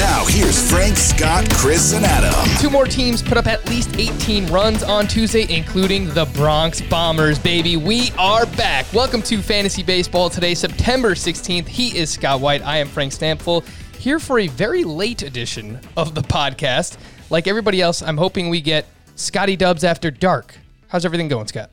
[0.00, 2.32] Now, here's Frank, Scott, Chris, and Adam.
[2.58, 7.38] Two more teams put up at least 18 runs on Tuesday, including the Bronx Bombers,
[7.38, 7.76] baby.
[7.76, 8.90] We are back.
[8.94, 11.68] Welcome to Fantasy Baseball today, September 16th.
[11.68, 12.62] He is Scott White.
[12.62, 13.62] I am Frank Stampfl,
[13.98, 16.96] here for a very late edition of the podcast.
[17.28, 18.86] Like everybody else, I'm hoping we get
[19.16, 20.54] Scotty Dubs after dark.
[20.88, 21.68] How's everything going, Scott?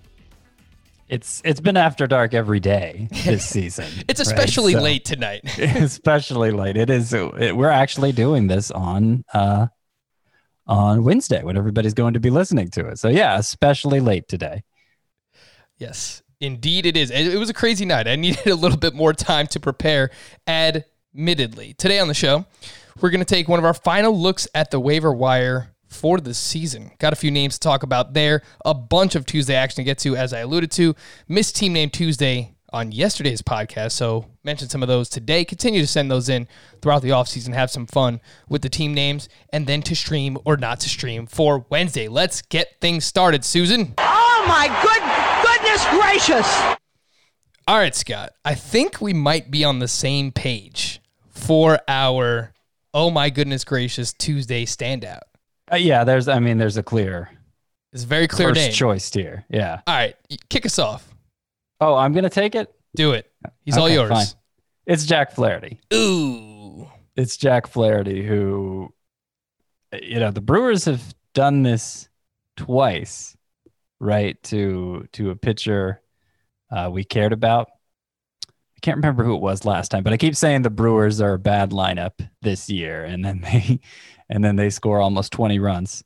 [1.09, 3.85] It's it's been after dark every day this season.
[4.07, 4.27] It's right?
[4.27, 5.41] especially So- late tonight.
[5.59, 6.75] especially late.
[6.77, 7.13] It is.
[7.13, 9.67] It, we're actually doing this on uh
[10.65, 12.99] on Wednesday when everybody's going to be listening to it.
[12.99, 14.63] So yeah, especially late today.
[15.77, 17.09] Yes, indeed it is.
[17.09, 18.07] It it was a crazy night.
[18.07, 20.09] I needed a little bit more time to prepare,
[20.47, 21.73] admittedly.
[21.73, 22.45] Today on the show,
[22.99, 26.33] we're going to take one of our final looks at the waiver wire for the
[26.33, 26.91] season.
[26.99, 29.97] Got a few names to talk about there, a bunch of Tuesday action to get
[29.99, 30.95] to, as I alluded to.
[31.27, 35.43] Missed Team Name Tuesday on yesterday's podcast, so mentioned some of those today.
[35.43, 36.47] Continue to send those in
[36.81, 40.57] throughout the offseason, have some fun with the team names, and then to stream or
[40.57, 42.07] not to stream for Wednesday.
[42.07, 43.93] Let's get things started, Susan.
[43.97, 45.03] Oh my good
[45.43, 46.77] goodness gracious!
[47.67, 48.31] All right, Scott.
[48.45, 52.53] I think we might be on the same page for our
[52.93, 55.21] oh my goodness gracious Tuesday standout.
[55.71, 56.27] Uh, yeah, there's.
[56.27, 57.29] I mean, there's a clear
[57.93, 58.71] It's a very clear first name.
[58.71, 59.45] choice here.
[59.49, 59.81] Yeah.
[59.87, 60.15] All right,
[60.49, 61.13] kick us off.
[61.81, 62.73] Oh, I'm gonna take it.
[62.95, 63.29] Do it.
[63.65, 64.09] He's all yours.
[64.09, 64.25] fine.
[64.85, 65.79] It's Jack Flaherty.
[65.93, 66.87] Ooh.
[67.15, 68.93] It's Jack Flaherty who,
[70.01, 72.07] you know, the Brewers have done this
[72.55, 73.35] twice,
[73.99, 74.41] right?
[74.43, 76.01] To to a pitcher
[76.71, 77.67] uh, we cared about.
[78.77, 81.33] I can't remember who it was last time, but I keep saying the Brewers are
[81.33, 83.79] a bad lineup this year, and then they
[84.29, 86.03] and then they score almost 20 runs.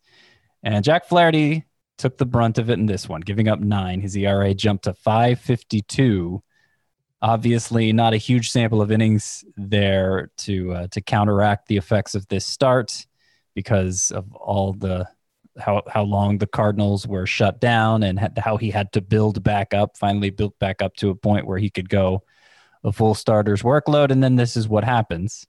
[0.63, 1.65] And Jack Flaherty
[1.97, 3.99] took the brunt of it in this one, giving up nine.
[3.99, 6.41] His ERA jumped to 552
[7.21, 12.27] obviously not a huge sample of innings there to uh, to counteract the effects of
[12.27, 13.05] this start
[13.53, 15.07] because of all the
[15.59, 19.43] how how long the Cardinals were shut down and had, how he had to build
[19.43, 22.23] back up finally built back up to a point where he could go
[22.83, 25.45] a full starter's workload and then this is what happens.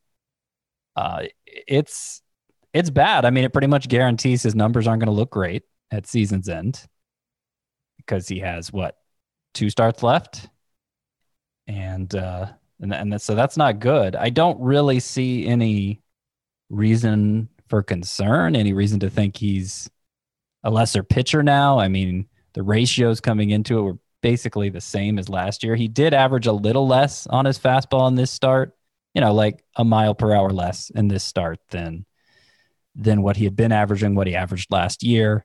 [0.96, 2.22] Uh it's
[2.74, 3.24] it's bad.
[3.24, 6.48] I mean it pretty much guarantees his numbers aren't going to look great at season's
[6.48, 6.84] end
[7.98, 8.96] because he has what
[9.54, 10.48] two starts left?
[11.66, 12.48] And uh
[12.80, 14.16] and, and so that's not good.
[14.16, 16.02] I don't really see any
[16.68, 19.88] reason for concern any reason to think he's
[20.64, 21.78] a lesser pitcher now.
[21.78, 23.82] I mean the ratios coming into it.
[23.82, 27.58] Were basically the same as last year he did average a little less on his
[27.58, 28.74] fastball in this start
[29.14, 32.06] you know like a mile per hour less in this start than
[32.94, 35.44] than what he had been averaging what he averaged last year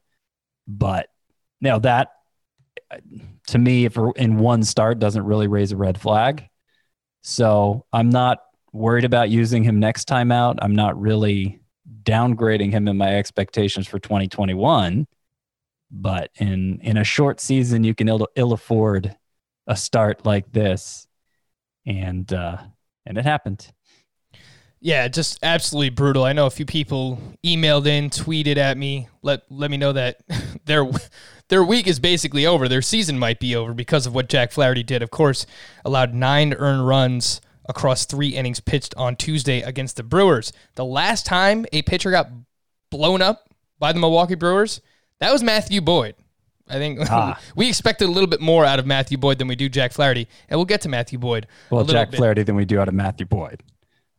[0.68, 1.08] but
[1.60, 2.12] you know that
[3.48, 6.48] to me, if in one start doesn't really raise a red flag.
[7.22, 8.40] So I'm not
[8.72, 10.60] worried about using him next time out.
[10.62, 11.62] I'm not really
[12.04, 15.08] downgrading him in my expectations for 2021.
[15.90, 19.16] But in in a short season, you can ill, ill afford
[19.68, 21.08] a start like this,
[21.86, 22.58] and uh,
[23.06, 23.72] and it happened.
[24.80, 26.24] Yeah, just absolutely brutal.
[26.24, 30.20] I know a few people emailed in, tweeted at me, let let me know that
[30.66, 30.90] their
[31.50, 32.68] their week is basically over.
[32.68, 35.02] Their season might be over because of what Jack Flaherty did.
[35.02, 35.46] Of course,
[35.84, 40.54] allowed nine earned runs across three innings pitched on Tuesday against the Brewers.
[40.76, 42.30] The last time a pitcher got
[42.92, 43.50] blown up
[43.80, 44.80] by the Milwaukee Brewers,
[45.20, 46.16] that was Matthew Boyd.
[46.70, 47.40] I think Ah.
[47.56, 50.28] we expected a little bit more out of Matthew Boyd than we do Jack Flaherty,
[50.50, 51.48] and we'll get to Matthew Boyd.
[51.70, 52.18] Well, Jack bit.
[52.18, 53.64] Flaherty than we do out of Matthew Boyd.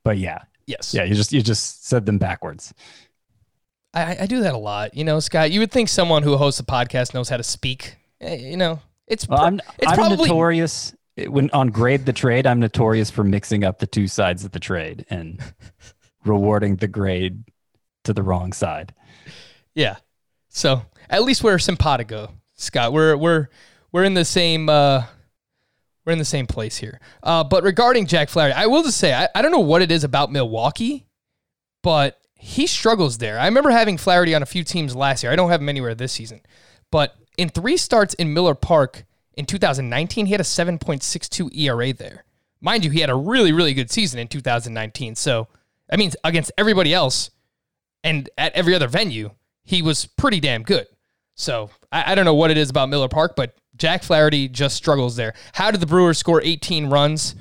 [0.04, 0.92] But yeah, Yes.
[0.94, 2.72] yeah, you just you just said them backwards.
[3.94, 4.94] I, I do that a lot.
[4.94, 7.96] You know, Scott, you would think someone who hosts a podcast knows how to speak.
[8.20, 10.94] Eh, You know, it's, Well, I'm, it's I'm probably notorious
[11.26, 12.46] when on grade the trade.
[12.46, 15.40] I'm notorious for mixing up the two sides of the trade and
[16.24, 17.44] rewarding the grade
[18.04, 18.94] to the wrong side.
[19.74, 19.96] Yeah.
[20.58, 22.92] So at least we're simpatico, Scott.
[22.92, 23.48] We're we're
[23.92, 25.04] we're in the same uh
[26.04, 27.00] we're in the same place here.
[27.22, 29.92] Uh but regarding Jack Flaherty, I will just say I, I don't know what it
[29.92, 31.06] is about Milwaukee,
[31.82, 33.38] but he struggles there.
[33.38, 35.30] I remember having Flaherty on a few teams last year.
[35.32, 36.40] I don't have him anywhere this season.
[36.90, 42.24] But in three starts in Miller Park in 2019, he had a 7.62 ERA there.
[42.60, 45.14] Mind you, he had a really, really good season in 2019.
[45.14, 45.46] So
[45.88, 47.30] that means against everybody else
[48.02, 49.30] and at every other venue,
[49.68, 50.86] he was pretty damn good.
[51.34, 54.76] So I, I don't know what it is about Miller Park, but Jack Flaherty just
[54.76, 55.34] struggles there.
[55.52, 57.34] How did the Brewers score 18 runs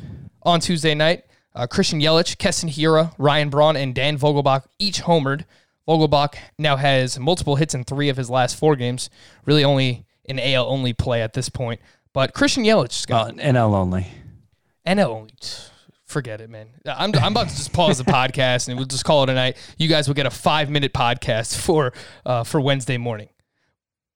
[0.43, 1.23] on Tuesday night?
[1.55, 5.45] Uh, Christian Yelich, Keston Hiura, Ryan Braun, and Dan Vogelbach each homered.
[5.87, 9.09] Vogelbach now has multiple hits in three of his last four games.
[9.45, 11.79] Really only an AL only play at this point.
[12.13, 14.07] But Christian Yelich, Scott, Uh, NL only.
[14.85, 15.31] NL only.
[16.07, 16.69] Forget it, man.
[16.85, 19.57] I'm, I'm about to just pause the podcast and we'll just call it a night.
[19.77, 21.93] You guys will get a five minute podcast for
[22.25, 23.29] uh, for Wednesday morning.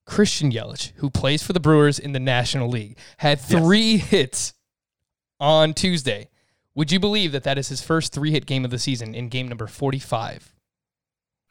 [0.06, 4.54] Christian Yelich, who plays for the Brewers in the National League, had three hits
[5.40, 6.30] on Tuesday.
[6.76, 9.28] Would you believe that that is his first three hit game of the season in
[9.28, 10.54] game number 45?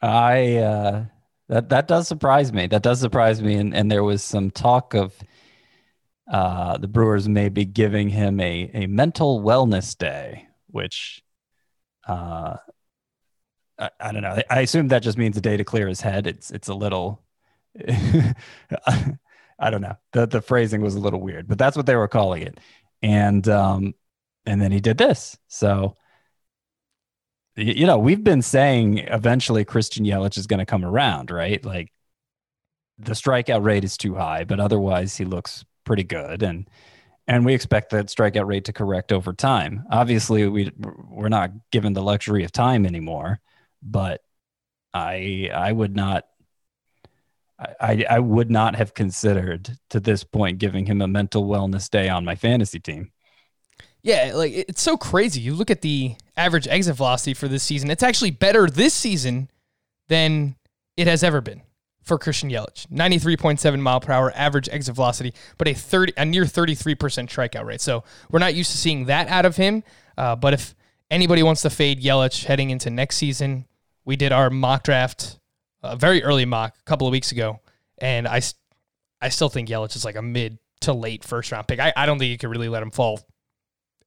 [0.01, 1.05] I uh,
[1.49, 2.65] that that does surprise me.
[2.65, 3.55] That does surprise me.
[3.55, 5.15] And and there was some talk of
[6.29, 11.23] uh, the Brewers may be giving him a a mental wellness day, which
[12.07, 12.57] uh,
[13.77, 14.41] I, I don't know.
[14.49, 16.27] I, assume that just means a day to clear his head.
[16.27, 17.23] It's it's a little.
[19.59, 19.95] I don't know.
[20.13, 22.59] The the phrasing was a little weird, but that's what they were calling it.
[23.01, 23.93] And um,
[24.45, 25.37] and then he did this.
[25.47, 25.97] So
[27.55, 31.63] you know, we've been saying eventually Christian Yelich is going to come around, right?
[31.65, 31.91] Like
[32.97, 36.67] the strikeout rate is too high, but otherwise he looks pretty good and
[37.27, 39.85] and we expect that strikeout rate to correct over time.
[39.91, 43.39] Obviously, we we're not given the luxury of time anymore,
[43.81, 44.21] but
[44.93, 46.25] I I would not
[47.79, 52.09] I, I would not have considered to this point giving him a mental wellness day
[52.09, 53.11] on my fantasy team.
[54.01, 55.41] Yeah, like it's so crazy.
[55.41, 59.51] You look at the average exit velocity for this season, it's actually better this season
[60.07, 60.55] than
[60.97, 61.61] it has ever been
[62.01, 62.87] for Christian Yelich.
[62.87, 67.81] 93.7 mile per hour average exit velocity, but a 30 a near 33% strikeout rate.
[67.81, 69.83] So we're not used to seeing that out of him.
[70.17, 70.75] Uh, but if
[71.09, 73.65] anybody wants to fade Yelich heading into next season,
[74.05, 75.39] we did our mock draft,
[75.83, 77.59] a very early mock a couple of weeks ago,
[77.99, 78.41] and I,
[79.21, 81.79] I still think Yelich is like a mid to late first round pick.
[81.79, 83.19] I, I don't think you could really let him fall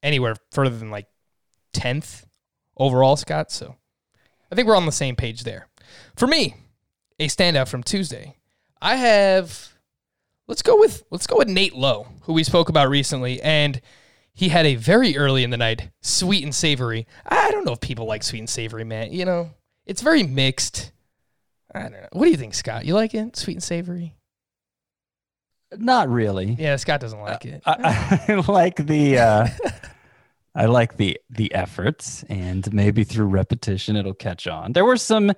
[0.03, 1.07] anywhere further than like
[1.75, 2.25] 10th
[2.77, 3.53] overall, Scott.
[3.53, 3.77] So
[4.51, 5.69] I think we're on the same page there.
[6.17, 6.57] For me,
[7.19, 8.37] a standout from Tuesday,
[8.81, 9.75] I have
[10.47, 13.81] let's go with let's go with Nate Lowe, who we spoke about recently, and
[14.33, 17.07] he had a very early in the night sweet and savory.
[17.27, 19.13] I don't know if people like sweet and savory, man.
[19.13, 19.51] You know,
[19.87, 20.93] it's very mixed.
[21.75, 22.07] I don't know.
[22.13, 22.85] What do you think, Scott?
[22.85, 23.37] You like it?
[23.37, 24.15] Sweet and savory?
[25.77, 26.57] Not really.
[26.59, 27.63] Yeah, Scott doesn't like it.
[27.67, 29.49] I, I like the uh,
[30.55, 34.73] I like the the efforts, and maybe through repetition it'll catch on.
[34.73, 35.33] There were some,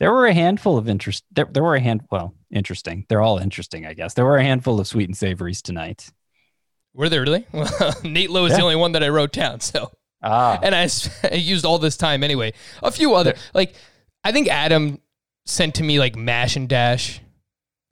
[0.00, 1.22] there were a handful of interest.
[1.30, 2.00] There, there were a hand.
[2.10, 3.06] Well, interesting.
[3.08, 4.14] They're all interesting, I guess.
[4.14, 6.10] There were a handful of sweet and savories tonight.
[6.92, 7.46] Were there really?
[7.52, 9.60] Well, Nate Lowe is the only one that I wrote down.
[9.60, 9.92] So
[10.22, 10.88] Ah, and I
[11.34, 12.52] used all this time anyway.
[12.82, 13.74] A few other like
[14.24, 15.00] I think Adam
[15.46, 17.20] sent to me like mash and dash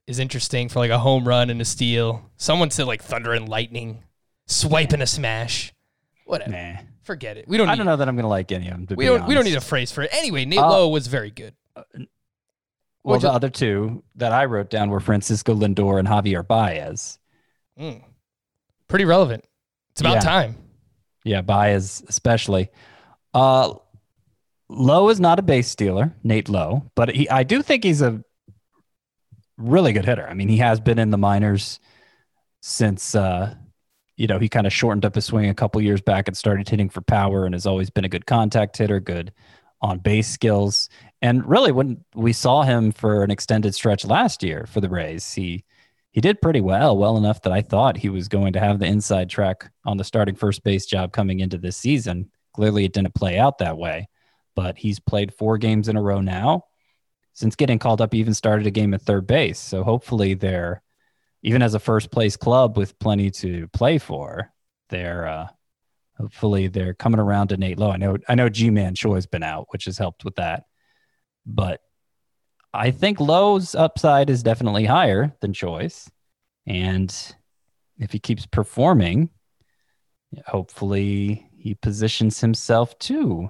[0.05, 2.29] is interesting for like a home run and a steal.
[2.37, 4.03] Someone said like thunder and lightning,
[4.47, 5.73] swipe and a smash.
[6.25, 6.51] Whatever.
[6.51, 6.73] nah.
[7.03, 7.47] Forget it.
[7.47, 7.69] We don't.
[7.69, 8.95] I don't know that I'm gonna like any of them.
[8.97, 9.25] We don't.
[9.25, 10.09] We don't need a phrase for it.
[10.13, 11.55] Anyway, Nate Uh, Lowe was very good.
[11.93, 12.05] Well,
[13.15, 17.17] What'd the other two that I wrote down were Francisco Lindor and Javier Baez.
[17.79, 18.03] Mm.
[18.87, 19.45] Pretty relevant.
[19.91, 20.19] It's about Yeah.
[20.19, 20.55] time.
[21.23, 22.69] Yeah, Baez especially.
[23.33, 23.73] Uh,
[24.67, 28.23] Lowe is not a base stealer, Nate Lowe, but he I do think he's a
[29.57, 30.27] really good hitter.
[30.27, 31.79] I mean, he has been in the minors
[32.61, 33.55] since uh,
[34.17, 36.67] you know he kind of shortened up his swing a couple years back and started
[36.67, 39.31] hitting for power, and has always been a good contact hitter, good
[39.81, 40.89] on base skills.
[41.21, 45.33] And really, when we saw him for an extended stretch last year for the Rays,
[45.33, 45.65] he
[46.11, 48.87] he did pretty well, well enough that I thought he was going to have the
[48.87, 52.31] inside track on the starting first base job coming into this season.
[52.53, 54.07] Clearly, it didn't play out that way,
[54.55, 56.65] but he's played four games in a row now.
[57.33, 59.59] Since getting called up, he even started a game at third base.
[59.59, 60.81] So hopefully, they're
[61.43, 64.51] even as a first place club with plenty to play for.
[64.89, 65.47] They're uh,
[66.17, 67.91] hopefully they're coming around to Nate Lowe.
[67.91, 70.65] I know I know Ji-Man Choi's been out, which has helped with that,
[71.45, 71.81] but
[72.73, 76.09] I think Lowe's upside is definitely higher than Choi's.
[76.67, 77.13] And
[77.97, 79.29] if he keeps performing,
[80.45, 83.49] hopefully he positions himself to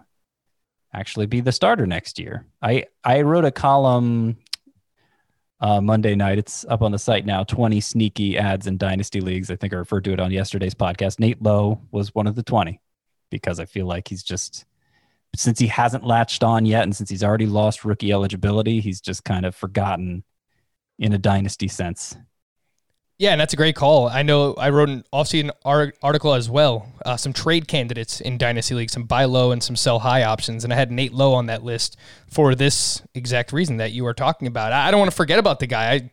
[0.94, 2.46] actually be the starter next year.
[2.62, 4.38] I I wrote a column
[5.62, 6.40] uh, Monday night.
[6.40, 7.44] It's up on the site now.
[7.44, 9.52] Twenty sneaky ads in dynasty leagues.
[9.52, 11.20] I think I referred to it on yesterday's podcast.
[11.20, 12.80] Nate Lowe was one of the twenty
[13.30, 14.66] because I feel like he's just
[15.36, 19.24] since he hasn't latched on yet, and since he's already lost rookie eligibility, he's just
[19.24, 20.24] kind of forgotten
[20.98, 22.18] in a dynasty sense.
[23.20, 24.08] Yeah, and that's a great call.
[24.08, 26.88] I know I wrote an offseason article as well.
[27.06, 30.64] Uh, some trade candidates in Dynasty League, some buy low and some sell high options,
[30.64, 34.14] and I had Nate Lowe on that list for this exact reason that you are
[34.14, 34.72] talking about.
[34.72, 35.92] I don't want to forget about the guy.
[35.92, 36.12] I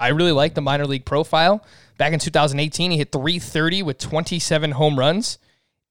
[0.00, 1.64] I really like the minor league profile.
[1.96, 5.38] Back in 2018, he hit 330 with 27 home runs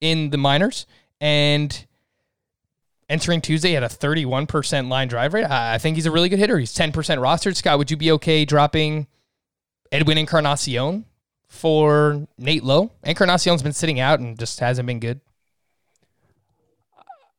[0.01, 0.85] in the minors,
[1.21, 1.86] and
[3.09, 5.45] entering Tuesday at a 31% line drive rate.
[5.45, 6.57] I think he's a really good hitter.
[6.59, 7.55] He's 10% rostered.
[7.55, 9.07] Scott, would you be okay dropping
[9.91, 11.05] Edwin Encarnacion
[11.47, 12.91] for Nate Lowe?
[13.03, 15.21] Encarnacion's been sitting out and just hasn't been good.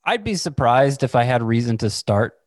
[0.05, 2.39] I'd be surprised if I had reason to start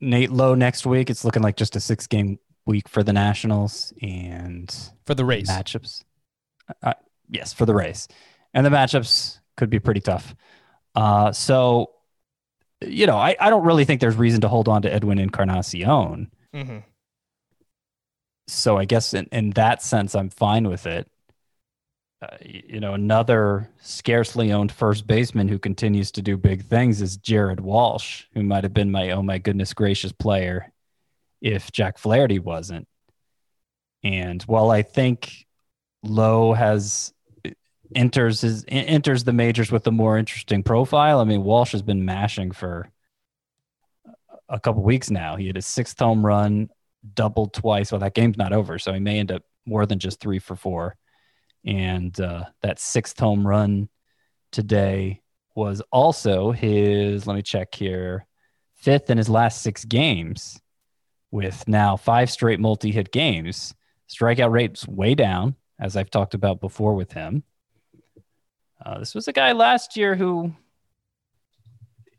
[0.00, 1.10] Nate Lowe next week.
[1.10, 4.72] It's looking like just a six game week for the Nationals and
[5.04, 6.04] for the Rays matchups.
[6.82, 6.94] Uh,
[7.28, 8.06] yes, for the Rays.
[8.54, 10.36] And the matchups could be pretty tough.
[10.94, 11.90] Uh, so
[12.80, 16.30] you know, I, I don't really think there's reason to hold on to Edwin Encarnacion.
[16.54, 16.78] Mm-hmm.
[18.48, 21.08] So I guess in, in that sense, I'm fine with it.
[22.22, 27.16] Uh, you know, another scarcely owned first baseman who continues to do big things is
[27.16, 30.72] Jared Walsh, who might have been my oh my goodness gracious player
[31.42, 32.88] if Jack Flaherty wasn't.
[34.02, 35.46] And while I think
[36.02, 37.12] Lowe has
[37.94, 41.20] enters his enters the majors with a more interesting profile.
[41.20, 42.90] I mean, Walsh has been mashing for
[44.48, 45.36] a couple weeks now.
[45.36, 46.70] He had his sixth home run,
[47.14, 47.92] doubled twice.
[47.92, 50.56] Well, that game's not over, so he may end up more than just three for
[50.56, 50.96] four.
[51.64, 53.88] And uh, that sixth home run
[54.52, 55.20] today
[55.54, 57.26] was also his.
[57.26, 58.26] Let me check here.
[58.74, 60.60] Fifth in his last six games,
[61.30, 63.74] with now five straight multi-hit games.
[64.08, 67.42] Strikeout rate's way down, as I've talked about before with him.
[68.84, 70.52] Uh, this was a guy last year who,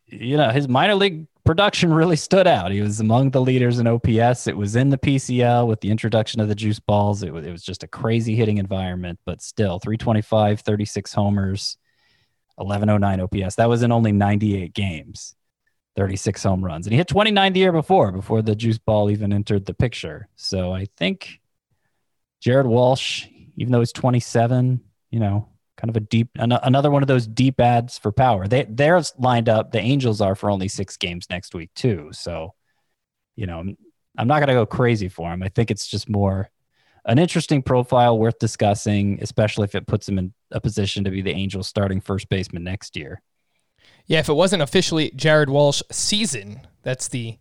[0.07, 2.71] you know, his minor league production really stood out.
[2.71, 4.47] He was among the leaders in OPS.
[4.47, 7.23] It was in the PCL with the introduction of the juice balls.
[7.23, 11.77] It was, it was just a crazy hitting environment, but still 325, 36 homers,
[12.55, 13.55] 1109 OPS.
[13.55, 15.35] That was in only 98 games,
[15.95, 16.87] 36 home runs.
[16.87, 20.27] And he hit 29 the year before, before the juice ball even entered the picture.
[20.35, 21.39] So I think
[22.41, 25.47] Jared Walsh, even though he's 27, you know,
[25.77, 28.47] kind of a deep an- another one of those deep ads for power.
[28.47, 29.71] They they're lined up.
[29.71, 32.09] The Angels are for only six games next week too.
[32.11, 32.53] So,
[33.35, 33.59] you know,
[34.17, 35.43] I'm, not going to go crazy for him.
[35.43, 36.49] I think it's just more
[37.05, 41.21] an interesting profile worth discussing, especially if it puts him in a position to be
[41.21, 43.21] the Angels starting first baseman next year.
[44.07, 47.37] Yeah, if it wasn't officially Jared Walsh season, that's the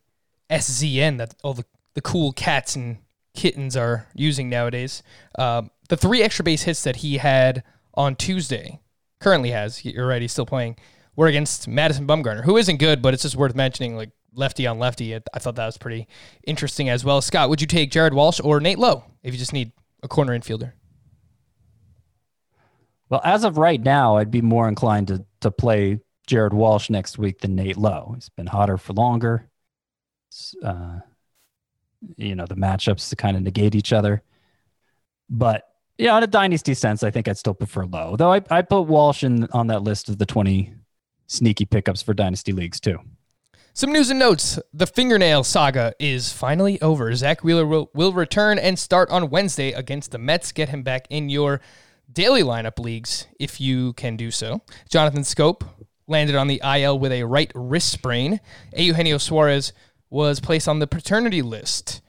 [0.51, 1.65] SZN that all the,
[1.95, 2.99] the cool cats and
[3.35, 5.03] kittens are using nowadays.
[5.39, 7.63] Um, the three extra base hits that he had
[7.97, 8.81] on Tuesday,
[9.21, 10.77] currently has, you're right, he's still playing,
[11.15, 14.79] we're against Madison Bumgarner, who isn't good, but it's just worth mentioning, like lefty on
[14.79, 15.15] lefty.
[15.15, 16.07] I thought that was pretty
[16.47, 17.23] interesting as well.
[17.23, 19.73] Scott, would you take Jared Walsh or Nate Lowe if you just need
[20.03, 20.73] a corner infielder?
[23.09, 27.19] Well, as of right now, I'd be more inclined to to play Jared Walsh next
[27.19, 28.13] week than Nate Lowe.
[28.15, 29.49] He's been hotter for longer.
[30.63, 30.99] Uh,
[32.17, 34.23] you know, the matchups to kind of negate each other.
[35.31, 35.63] But
[35.99, 38.17] yeah, in a dynasty sense, I think I'd still prefer Lowe.
[38.17, 40.75] Though I I put Walsh in on that list of the 20
[41.27, 42.99] sneaky pickups for dynasty leagues too.
[43.73, 44.59] Some news and notes.
[44.73, 47.15] The fingernail saga is finally over.
[47.15, 50.51] Zack Wheeler will, will return and start on Wednesday against the Mets.
[50.51, 51.61] Get him back in your
[52.11, 54.63] daily lineup leagues if you can do so.
[54.89, 55.69] Jonathan Schoop
[56.07, 58.41] landed on the IL with a right wrist sprain.
[58.75, 59.75] Eugenio Suarez
[60.09, 62.01] was placed on the paternity list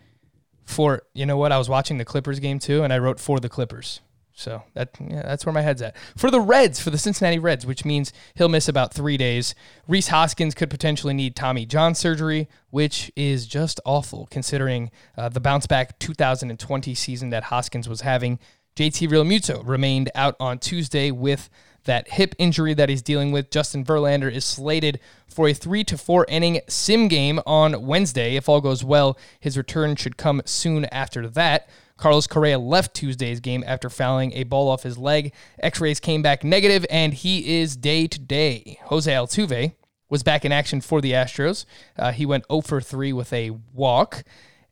[0.68, 3.40] for you know what I was watching the Clippers game too, and I wrote for
[3.40, 4.02] the Clippers.
[4.34, 5.96] So that yeah, that's where my head's at.
[6.16, 9.56] For the Reds, for the Cincinnati Reds, which means he'll miss about three days.
[9.88, 15.40] Rhys Hoskins could potentially need Tommy John surgery, which is just awful considering uh, the
[15.40, 18.38] bounce back 2020 season that Hoskins was having.
[18.76, 21.50] JT Realmuto remained out on Tuesday with
[21.88, 23.50] that hip injury that he's dealing with.
[23.50, 28.36] Justin Verlander is slated for a three to four inning sim game on Wednesday.
[28.36, 31.67] If all goes well, his return should come soon after that.
[31.98, 35.34] Carlos Correa left Tuesday's game after fouling a ball off his leg.
[35.60, 38.79] X rays came back negative, and he is day to day.
[38.86, 39.74] Jose Altuve
[40.10, 41.65] was back in action for the Astros.
[41.98, 44.24] Uh, he went 0 for 3 with a walk.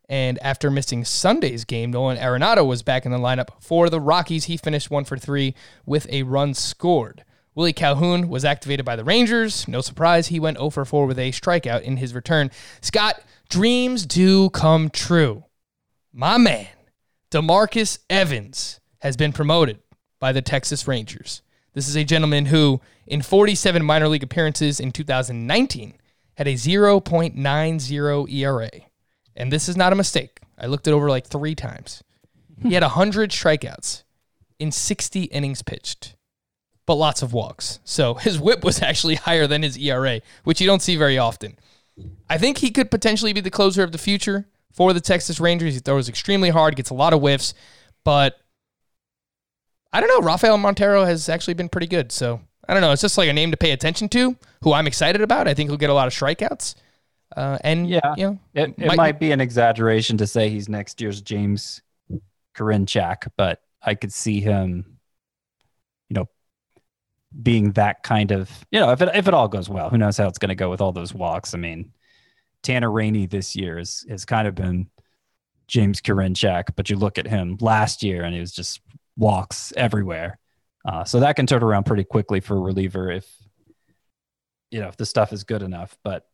[0.08, 4.44] And after missing Sunday's game, Nolan Arenado was back in the lineup for the Rockies.
[4.44, 7.24] He finished one for three with a run scored.
[7.56, 9.66] Willie Calhoun was activated by the Rangers.
[9.66, 12.50] No surprise, he went 0 for 4 with a strikeout in his return.
[12.82, 15.44] Scott, dreams do come true.
[16.12, 16.68] My man,
[17.30, 19.78] Demarcus Evans, has been promoted
[20.20, 21.42] by the Texas Rangers.
[21.72, 25.94] This is a gentleman who, in 47 minor league appearances in 2019,
[26.34, 28.70] had a 0.90 ERA.
[29.36, 30.40] And this is not a mistake.
[30.58, 32.02] I looked it over like three times.
[32.62, 34.02] He had 100 strikeouts
[34.58, 36.14] in 60 innings pitched,
[36.86, 37.80] but lots of walks.
[37.84, 41.58] So his whip was actually higher than his ERA, which you don't see very often.
[42.28, 45.74] I think he could potentially be the closer of the future for the Texas Rangers.
[45.74, 47.54] He throws extremely hard, gets a lot of whiffs,
[48.04, 48.38] but
[49.92, 50.26] I don't know.
[50.26, 52.12] Rafael Montero has actually been pretty good.
[52.12, 52.92] So I don't know.
[52.92, 55.48] It's just like a name to pay attention to, who I'm excited about.
[55.48, 56.74] I think he'll get a lot of strikeouts.
[57.34, 58.14] Uh, and Yeah.
[58.16, 61.82] you know, It, it might, be an exaggeration to say he's next year's James
[62.56, 64.98] Karinchak, but I could see him,
[66.08, 66.28] you know,
[67.42, 70.16] being that kind of, you know, if it if it all goes well, who knows
[70.16, 71.52] how it's going to go with all those walks.
[71.54, 71.92] I mean,
[72.62, 74.88] Tanner Rainey this year is has kind of been
[75.68, 78.80] James Karinchak, but you look at him last year and he was just
[79.16, 80.38] walks everywhere.
[80.84, 83.26] Uh, so that can turn around pretty quickly for a reliever if
[84.70, 85.98] you know if the stuff is good enough.
[86.02, 86.26] But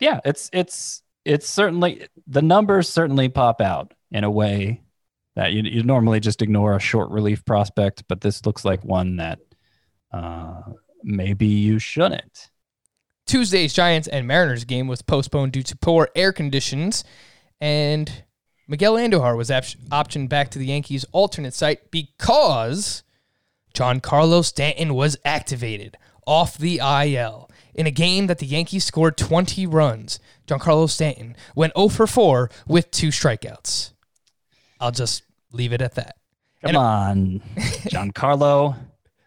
[0.00, 4.82] yeah, it's it's it's certainly the numbers certainly pop out in a way
[5.36, 9.16] that you you normally just ignore a short relief prospect, but this looks like one
[9.16, 9.40] that
[10.12, 10.60] uh,
[11.02, 12.50] maybe you shouldn't.
[13.26, 17.04] Tuesday's Giants and Mariners game was postponed due to poor air conditions,
[17.60, 18.24] and
[18.68, 23.02] Miguel Andujar was op- optioned back to the Yankees' alternate site because
[23.74, 25.96] Giancarlo Stanton was activated
[26.26, 30.18] off the IL in a game that the Yankees scored 20 runs.
[30.46, 33.92] Giancarlo Stanton went 0 for 4 with two strikeouts.
[34.80, 36.16] I'll just leave it at that.
[36.64, 38.76] Come on, Giancarlo.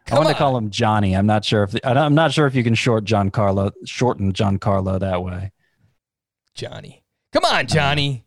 [0.09, 1.15] I want to call him Johnny.
[1.15, 4.99] I'm not sure if the, I'm not sure if you can short Giancarlo, shorten Giancarlo
[4.99, 5.51] that way.
[6.55, 7.03] Johnny.
[7.33, 8.25] Come on, Johnny.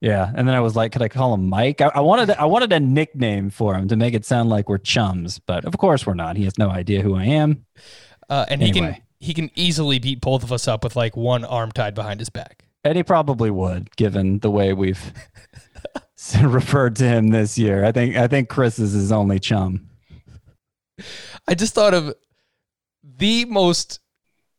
[0.00, 1.80] Yeah, and then I was like, could I call him Mike?
[1.80, 4.78] I, I wanted I wanted a nickname for him to make it sound like we're
[4.78, 6.36] chums, but of course we're not.
[6.36, 7.66] He has no idea who I am.
[8.28, 9.02] Uh, and he can Anyway.
[9.22, 12.28] He can easily beat both of us up with like one arm tied behind his
[12.28, 12.64] back.
[12.82, 15.12] And he probably would, given the way we've
[16.42, 17.84] referred to him this year.
[17.84, 19.88] I think I think Chris is his only chum.
[21.46, 22.14] I just thought of
[23.04, 24.00] the most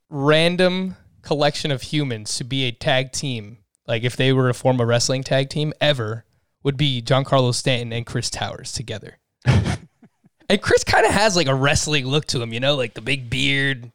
[0.09, 3.57] random collection of humans to be a tag team.
[3.85, 6.23] Like if they were to form a wrestling tag team ever,
[6.63, 9.19] would be Giancarlo Stanton and Chris Towers together.
[9.45, 13.01] and Chris kind of has like a wrestling look to him, you know, like the
[13.01, 13.91] big beard,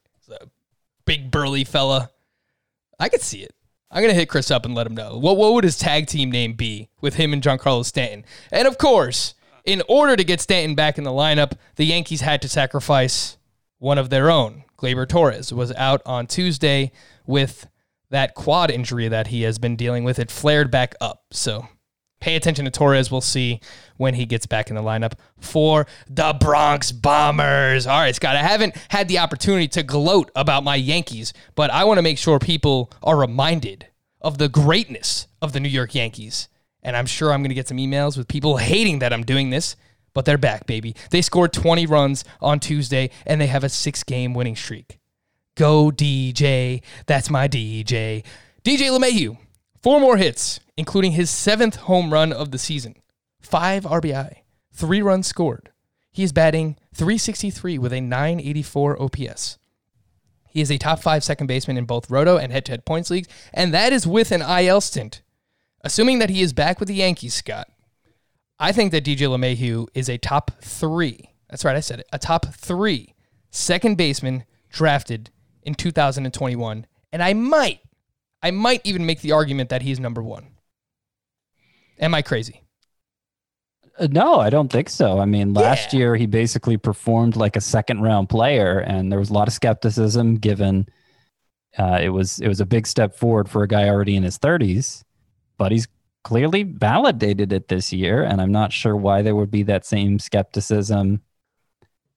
[1.05, 2.09] big burly fella.
[2.99, 3.53] I could see it.
[3.91, 5.17] I'm gonna hit Chris up and let him know.
[5.17, 8.23] What what would his tag team name be with him and Giancarlo Stanton?
[8.51, 9.33] And of course,
[9.65, 13.37] in order to get Stanton back in the lineup, the Yankees had to sacrifice
[13.79, 14.63] one of their own.
[14.77, 16.91] Gleyber Torres was out on Tuesday
[17.25, 17.67] with
[18.09, 20.19] that quad injury that he has been dealing with.
[20.19, 21.25] It flared back up.
[21.31, 21.67] So
[22.19, 23.11] pay attention to Torres.
[23.11, 23.59] We'll see
[23.97, 27.87] when he gets back in the lineup for the Bronx Bombers.
[27.87, 31.83] All right, Scott, I haven't had the opportunity to gloat about my Yankees, but I
[31.83, 33.87] want to make sure people are reminded
[34.21, 36.49] of the greatness of the New York Yankees.
[36.81, 39.49] And I'm sure I'm going to get some emails with people hating that I'm doing
[39.49, 39.75] this,
[40.13, 40.95] but they're back, baby.
[41.11, 44.99] They scored 20 runs on Tuesday, and they have a six game winning streak.
[45.55, 46.81] Go DJ.
[47.05, 48.23] That's my DJ.
[48.63, 49.37] DJ LeMahieu,
[49.81, 52.95] four more hits, including his seventh home run of the season.
[53.41, 54.37] Five RBI,
[54.71, 55.71] three runs scored.
[56.09, 59.57] He is batting 363 with a 984 OPS.
[60.47, 63.09] He is a top five second baseman in both roto and head to head points
[63.09, 65.21] leagues, and that is with an IL stint.
[65.81, 67.67] Assuming that he is back with the Yankees, Scott,
[68.57, 71.33] I think that DJ LeMahieu is a top three.
[71.49, 72.07] That's right, I said it.
[72.13, 73.15] A top three
[73.51, 75.29] second baseman drafted
[75.61, 76.85] in 2021.
[77.11, 77.81] And I might,
[78.41, 80.47] I might even make the argument that he's number one.
[81.99, 82.63] Am I crazy?
[83.97, 85.19] Uh, No, I don't think so.
[85.19, 85.99] I mean, last Yeah.
[85.99, 89.53] year he basically performed like a second round player, and there was a lot of
[89.53, 90.87] skepticism given
[91.77, 94.37] uh, it was it was a big step forward for a guy already in his
[94.39, 95.03] 30s,
[95.57, 95.87] but he's
[96.23, 100.19] clearly validated it this year, and I'm not sure why there would be that same
[100.19, 101.21] skepticism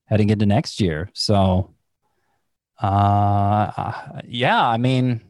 [0.06, 1.10] heading into next year.
[1.14, 1.74] So,
[2.80, 5.20] uh, yeah, I mean,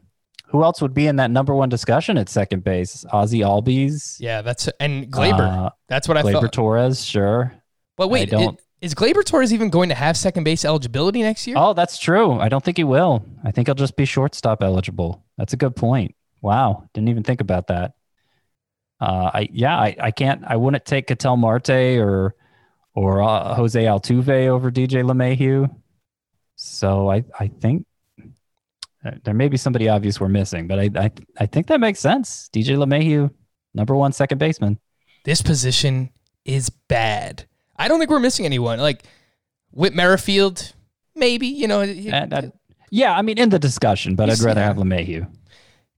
[0.53, 3.03] who else would be in that number one discussion at second base?
[3.11, 5.65] Ozzie Albies, Yeah, that's and Gleyber.
[5.65, 6.53] Uh, that's what I Gleyber thought.
[6.53, 7.51] Torres, sure.
[7.97, 11.55] But wait, it- is Gleyber Torres even going to have second base eligibility next year?
[11.57, 12.33] Oh, that's true.
[12.33, 13.25] I don't think he will.
[13.43, 15.23] I think he'll just be shortstop eligible.
[15.37, 16.15] That's a good point.
[16.41, 17.93] Wow, didn't even think about that.
[19.01, 20.43] Uh, I yeah, I, I can't.
[20.45, 22.35] I wouldn't take Ketel Marte or
[22.93, 25.73] or uh, Jose Altuve over DJ LeMahieu.
[26.55, 27.85] So I I think
[29.23, 32.49] there may be somebody obvious we're missing, but I I, I think that makes sense.
[32.53, 33.31] DJ LeMahieu,
[33.73, 34.79] number one second baseman.
[35.25, 36.09] This position
[36.45, 37.45] is bad.
[37.75, 38.79] I don't think we're missing anyone.
[38.79, 39.03] Like
[39.71, 40.73] Whit Merrifield,
[41.15, 41.81] maybe, you know.
[41.81, 42.51] And I,
[42.89, 44.67] yeah, I mean in the discussion, but I'd rather yeah.
[44.67, 45.27] have LeMahieu.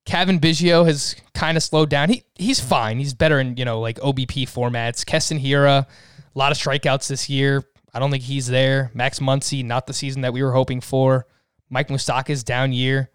[0.06, 2.10] Cavan Biggio has kind of slowed down.
[2.10, 3.00] He he's fine.
[3.00, 5.06] He's better in you know like OBP formats.
[5.06, 5.88] Keston Hiura, a
[6.36, 7.64] lot of strikeouts this year.
[7.94, 8.92] I don't think he's there.
[8.94, 11.26] Max Muncy, not the season that we were hoping for.
[11.70, 13.10] Mike Moustakas down year.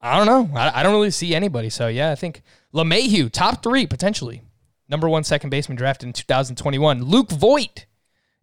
[0.00, 0.58] I don't know.
[0.58, 1.70] I, I don't really see anybody.
[1.70, 2.42] So yeah, I think
[2.74, 4.42] LeMahieu top three potentially.
[4.88, 7.02] Number one second baseman drafted in 2021.
[7.02, 7.86] Luke Voit,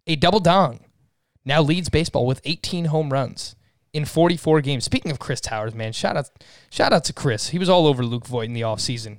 [0.08, 0.80] a double dong,
[1.46, 3.56] now leads baseball with 18 home runs
[3.94, 4.86] in 44 games.
[4.86, 6.30] Speaking of Chris Towers, man, shout out
[6.70, 7.50] shout out to Chris.
[7.50, 9.18] He was all over Luke Voit in the offseason.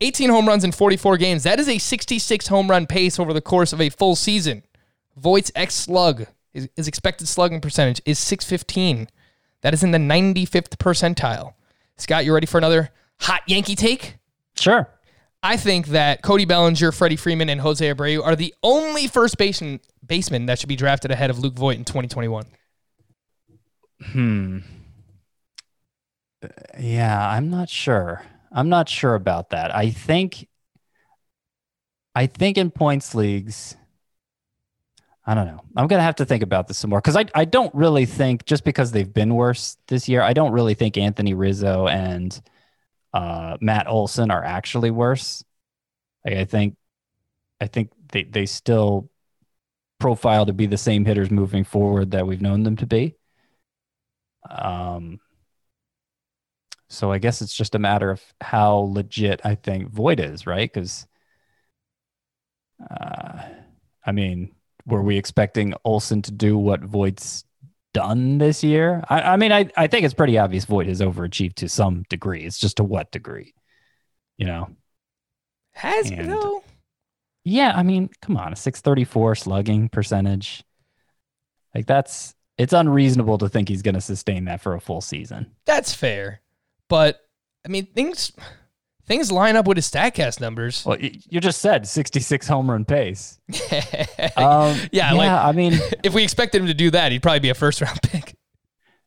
[0.00, 1.44] 18 home runs in 44 games.
[1.44, 4.62] That is a 66 home run pace over the course of a full season.
[5.16, 9.08] Voit's X slug, his, his expected slugging percentage is 615.
[9.60, 11.54] That is in the 95th percentile.
[11.98, 12.90] Scott, you ready for another
[13.20, 14.16] hot Yankee take?
[14.58, 14.88] Sure.
[15.42, 19.80] I think that Cody Bellinger, Freddie Freeman, and Jose Abreu are the only first baseman
[20.06, 22.46] baseman that should be drafted ahead of Luke Voit in 2021.
[24.02, 24.58] Hmm.
[26.42, 28.22] Uh, Yeah, I'm not sure.
[28.52, 29.74] I'm not sure about that.
[29.74, 30.48] I think
[32.14, 33.76] I think in points leagues
[35.26, 35.62] I don't know.
[35.76, 38.44] I'm to have to think about this some more cuz I I don't really think
[38.44, 42.40] just because they've been worse this year, I don't really think Anthony Rizzo and
[43.14, 45.44] uh, Matt Olson are actually worse.
[46.24, 46.76] Like I think
[47.60, 49.10] I think they they still
[50.00, 53.16] profile to be the same hitters moving forward that we've known them to be.
[54.50, 55.20] Um,
[56.88, 60.70] so I guess it's just a matter of how legit I think Voit is, right?
[60.72, 61.06] Because,
[62.90, 63.42] uh,
[64.04, 64.54] I mean,
[64.86, 67.44] were we expecting Olson to do what Voit's
[67.92, 69.02] done this year?
[69.08, 72.44] I, I mean, I, I think it's pretty obvious Void has overachieved to some degree.
[72.44, 73.54] It's just to what degree,
[74.36, 74.68] you know?
[75.72, 76.62] Has he And- though?
[77.46, 80.64] Yeah, I mean, come on, a 634 slugging percentage.
[81.74, 85.50] Like that's it's unreasonable to think he's going to sustain that for a full season.
[85.66, 86.40] That's fair.
[86.88, 87.20] But
[87.66, 88.32] I mean things
[89.06, 90.84] things line up with his StatCast numbers.
[90.84, 93.38] Well, you just said 66 home run pace.
[94.36, 97.50] Um, Yeah, like- I mean, if we expected him to do that, he'd probably be
[97.50, 98.34] a first round pick.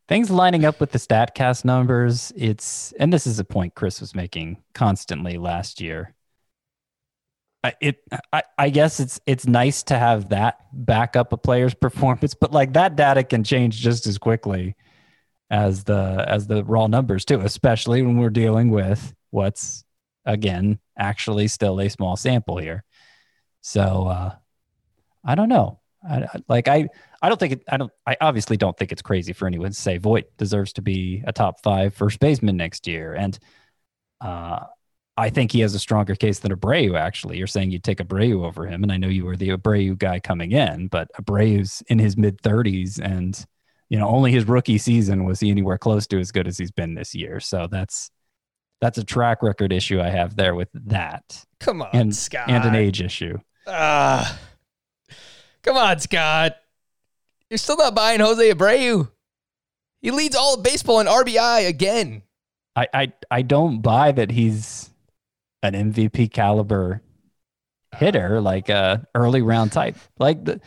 [0.08, 2.32] things lining up with the Statcast numbers.
[2.36, 6.14] It's and this is a point Chris was making constantly last year.
[7.64, 7.98] I, it,
[8.32, 12.52] I, I guess it's it's nice to have that back up a player's performance, but
[12.52, 14.76] like that data can change just as quickly
[15.50, 19.84] as the as the raw numbers too, especially when we're dealing with what's
[20.28, 22.84] again actually still a small sample here.
[23.62, 24.36] So uh,
[25.26, 25.80] I don't know.
[26.08, 26.88] I, like I
[27.22, 29.74] I don't think it, I don't I obviously don't think it's crazy for anyone to
[29.74, 33.38] say Voit deserves to be a top five first baseman next year, and
[34.22, 34.60] uh,
[35.18, 36.98] I think he has a stronger case than Abreu.
[36.98, 39.98] Actually, you're saying you'd take Abreu over him, and I know you were the Abreu
[39.98, 43.44] guy coming in, but Abreu's in his mid 30s, and
[43.90, 46.72] you know only his rookie season was he anywhere close to as good as he's
[46.72, 47.40] been this year.
[47.40, 48.12] So that's
[48.82, 52.50] that's a track record issue I have there with that, Come on, and Scott.
[52.50, 53.38] and an age issue.
[53.68, 54.40] Ah.
[55.64, 56.56] come on, Scott.
[57.50, 59.10] You're still not buying Jose Abreu.
[60.02, 62.22] He leads all of baseball in RBI again.
[62.76, 64.90] I, I I don't buy that he's
[65.64, 67.02] an MVP caliber
[67.96, 69.98] hitter, like a early round type.
[70.20, 70.62] Like the,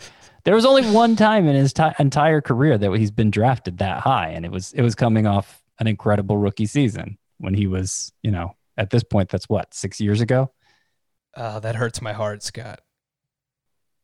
[0.44, 4.00] there was only one time in his ti entire career that he's been drafted that
[4.00, 8.12] high, and it was it was coming off an incredible rookie season when he was,
[8.22, 10.52] you know, at this point, that's what six years ago.
[11.36, 12.80] Oh, that hurts my heart, Scott.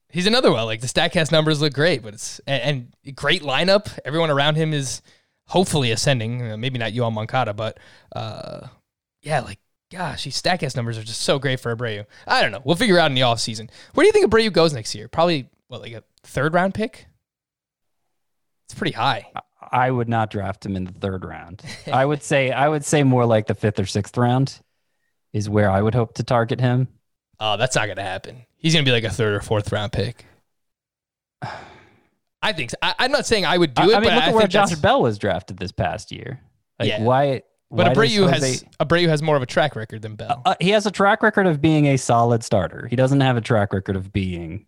[0.09, 0.65] He's another one.
[0.65, 3.99] Like the Statcast numbers look great, but it's and, and great lineup.
[4.05, 5.03] Everyone around him is
[5.49, 6.53] hopefully ascending.
[6.53, 7.79] Uh, maybe not Yoan Moncada, but
[8.15, 8.69] uh,
[9.23, 9.59] yeah, like
[9.91, 12.07] gosh, these Statcast numbers are just so great for Abreu.
[12.27, 12.63] I don't know.
[12.65, 13.71] We'll figure out in the offseason.
[13.95, 15.09] Where do you think Abreu goes next year?
[15.09, 17.07] Probably what like a third round pick.
[18.67, 19.31] It's pretty high.
[19.73, 21.63] I would not draft him in the third round.
[21.93, 24.61] I would say I would say more like the fifth or sixth round
[25.33, 26.89] is where I would hope to target him.
[27.41, 28.45] Oh, that's not gonna happen.
[28.57, 30.25] He's gonna be like a third or fourth round pick.
[32.43, 32.71] I think.
[32.71, 32.77] So.
[32.83, 34.35] I, I'm not saying I would do I, it, I mean, but look I at
[34.35, 36.41] where Josh that's- Bell was drafted this past year.
[36.79, 37.03] Like, Yeah.
[37.03, 37.43] why?
[37.71, 40.43] But why Abreu has Abreu has more of a track record than Bell.
[40.45, 42.87] Uh, he has a track record of being a solid starter.
[42.87, 44.67] He doesn't have a track record of being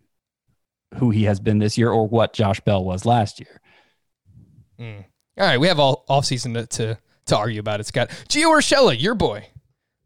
[0.97, 3.61] who he has been this year or what Josh Bell was last year.
[4.79, 5.05] Mm.
[5.37, 7.85] All right, we have all off season to, to to argue about it.
[7.85, 9.47] Scott Gio Urshela, your boy,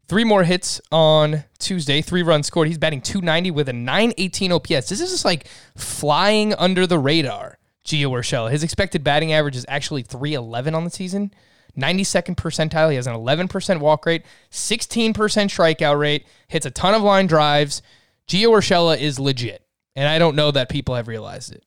[0.08, 2.68] three more hits on Tuesday, three runs scored.
[2.68, 4.88] He's batting 290 with a 918 OPS.
[4.88, 7.58] This is just like flying under the radar.
[7.84, 8.50] Gio Urshela.
[8.50, 11.32] His expected batting average is actually 311 on the season.
[11.76, 12.90] 92nd percentile.
[12.90, 17.82] He has an 11% walk rate, 16% strikeout rate, hits a ton of line drives.
[18.28, 19.62] Gio Urshela is legit.
[19.96, 21.64] And I don't know that people have realized it.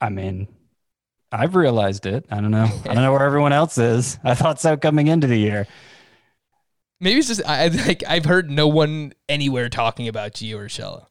[0.00, 0.48] I mean,
[1.34, 2.26] I've realized it.
[2.30, 2.68] I don't know.
[2.84, 4.18] I don't know where everyone else is.
[4.22, 5.66] I thought so coming into the year.
[7.00, 11.06] Maybe it's just I like I've heard no one anywhere talking about Gio Urshela.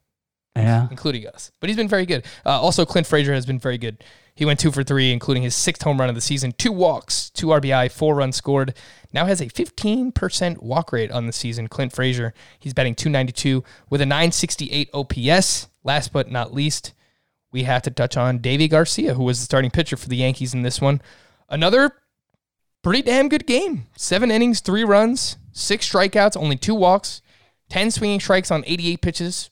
[0.56, 0.88] Yeah.
[0.92, 1.52] including us.
[1.60, 2.26] But he's been very good.
[2.46, 4.04] Uh, also, Clint Frazier has been very good.
[4.36, 7.32] He went two for three, including his sixth home run of the season, two walks,
[7.32, 8.76] two RBI, four runs scored.
[9.12, 11.68] Now has a 15% walk rate on the season.
[11.68, 15.68] Clint Frazier, he's batting 292 with a 968 OPS.
[15.84, 16.94] Last but not least,
[17.54, 20.54] we have to touch on Deivi Garcia, who was the starting pitcher for the Yankees
[20.54, 21.02] in this one.
[21.48, 21.92] Another
[22.82, 23.86] pretty damn good game.
[23.96, 27.22] Seven innings, three runs, six strikeouts, only two walks,
[27.70, 29.50] 10 swinging strikes on 88 pitches,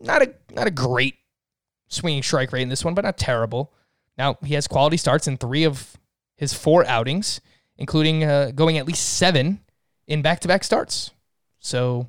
[0.00, 1.16] not a not a great
[1.88, 3.72] swinging strike rate in this one, but not terrible.
[4.16, 5.96] Now he has quality starts in three of
[6.36, 7.40] his four outings,
[7.76, 9.60] including uh, going at least seven
[10.06, 11.10] in back-to-back starts.
[11.58, 12.08] So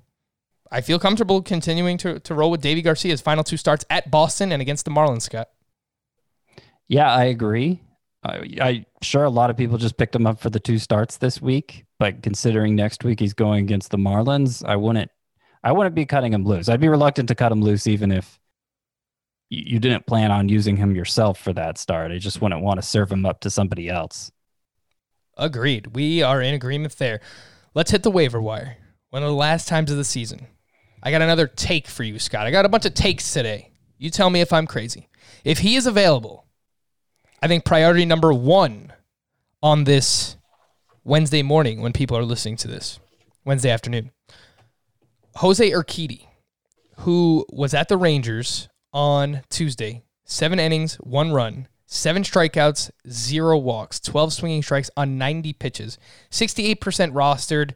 [0.72, 4.52] I feel comfortable continuing to, to roll with Deivi Garcia's final two starts at Boston
[4.52, 5.50] and against the Marlins, Scott.
[6.88, 7.82] Yeah, I agree.
[8.24, 11.18] I, I sure a lot of people just picked him up for the two starts
[11.18, 15.10] this week, but considering next week he's going against the Marlins, I wouldn't
[15.64, 16.70] I wouldn't be cutting him loose.
[16.70, 18.40] I'd be reluctant to cut him loose even if
[19.50, 22.12] you didn't plan on using him yourself for that start.
[22.12, 24.32] I just wouldn't want to serve him up to somebody else.
[25.38, 25.88] Agreed.
[25.96, 27.20] We are in agreement there.
[27.74, 28.78] Let's hit the waiver wire.
[29.10, 30.48] One of the last times of the season.
[31.04, 32.46] I got another take for you, Scott.
[32.46, 33.72] I got a bunch of takes today.
[33.98, 35.10] You tell me if I'm crazy.
[35.44, 36.46] If he is available,
[37.42, 38.94] I think priority number one
[39.64, 40.38] on this
[41.04, 43.00] Wednesday morning when people are listening to this,
[43.46, 44.12] Wednesday afternoon.
[45.36, 46.28] Jose Urquidy,
[47.00, 54.00] who was at the Rangers on Tuesday, seven innings, one run, seven strikeouts, zero walks,
[54.00, 55.98] 12 swinging strikes on 90 pitches,
[56.30, 56.78] 68%
[57.14, 57.74] rostered.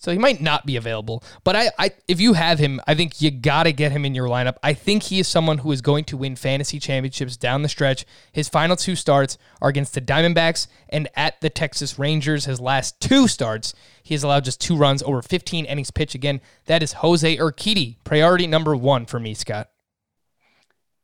[0.00, 3.20] So he might not be available, but I, I if you have him, I think
[3.20, 4.56] you got to get him in your lineup.
[4.62, 8.06] I think he is someone who is going to win fantasy championships down the stretch.
[8.30, 12.44] His final two starts are against the Diamondbacks and at the Texas Rangers.
[12.44, 16.14] His last two starts, he has allowed just two runs over 15 innings pitch.
[16.14, 19.68] Again, that is Jose Urquidy, priority number one for me, Scott.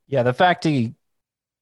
[0.07, 0.95] Yeah, the fact he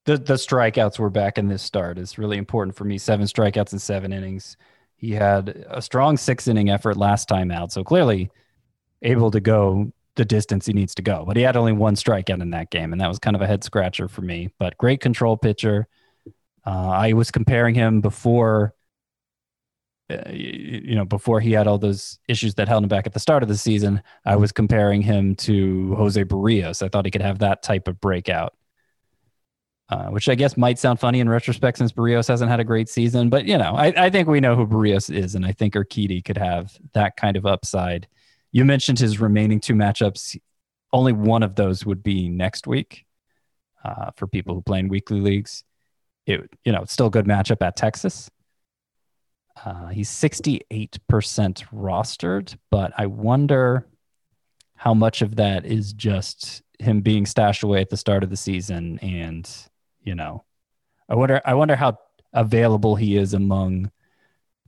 [0.04, 2.98] the the strikeouts were back in this start is really important for me.
[2.98, 4.56] Seven strikeouts in seven innings.
[5.02, 8.30] He had a strong six inning effort last time out, so clearly
[9.02, 11.24] able to go the distance he needs to go.
[11.26, 13.46] But he had only one strikeout in that game, and that was kind of a
[13.48, 14.50] head scratcher for me.
[14.60, 15.88] But great control pitcher.
[16.64, 18.74] Uh, I was comparing him before,
[20.08, 23.18] uh, you know, before he had all those issues that held him back at the
[23.18, 24.04] start of the season.
[24.24, 26.80] I was comparing him to Jose Berrios.
[26.80, 28.54] I thought he could have that type of breakout.
[29.92, 32.88] Uh, which I guess might sound funny in retrospect since Berrios hasn't had a great
[32.88, 33.28] season.
[33.28, 36.24] But, you know, I, I think we know who Berrios is, and I think Urquidy
[36.24, 38.08] could have that kind of upside.
[38.52, 40.40] You mentioned his remaining two matchups.
[40.94, 43.04] Only one of those would be next week
[43.84, 45.62] uh, for people who play in weekly leagues.
[46.24, 48.30] It, you know, it's still a good matchup at Texas.
[49.62, 50.62] Uh, he's 68%
[51.70, 53.86] rostered, but I wonder
[54.74, 58.38] how much of that is just him being stashed away at the start of the
[58.38, 59.68] season and
[60.02, 60.44] you know,
[61.08, 61.98] I wonder I wonder how
[62.32, 63.90] available he is among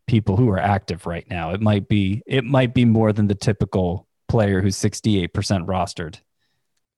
[0.07, 1.53] people who are active right now.
[1.53, 6.17] It might be it might be more than the typical player who's 68% rostered.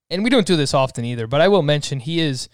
[0.09, 2.47] And we don't do this often either, but I will mention he is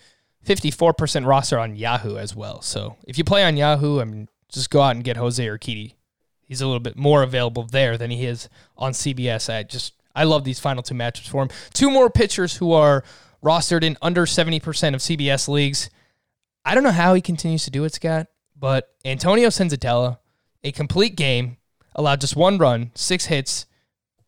[0.46, 2.62] 54% roster on Yahoo as well.
[2.62, 5.93] So if you play on Yahoo, I mean, just go out and get Jose Urquidy.
[6.41, 9.54] He's a little bit more available there than he is on CBS.
[9.54, 11.50] I just I love these final two matchups for him.
[11.74, 13.04] Two more pitchers who are
[13.43, 14.58] rostered in under 70%
[14.93, 15.89] of CBS leagues.
[16.65, 18.27] I don't know how he continues to do it, Scott,
[18.58, 20.19] but Antonio Senzatela,
[20.63, 21.58] a complete game,
[21.95, 23.65] allowed just one run, six hits,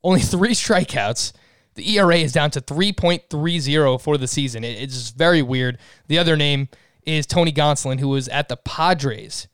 [0.03, 1.33] only three strikeouts.
[1.75, 4.63] The ERA is down to 3.30 for the season.
[4.63, 5.77] it's just very weird.
[6.07, 6.69] The other name
[7.05, 9.47] is Tony Gonsolin, who was at the Padres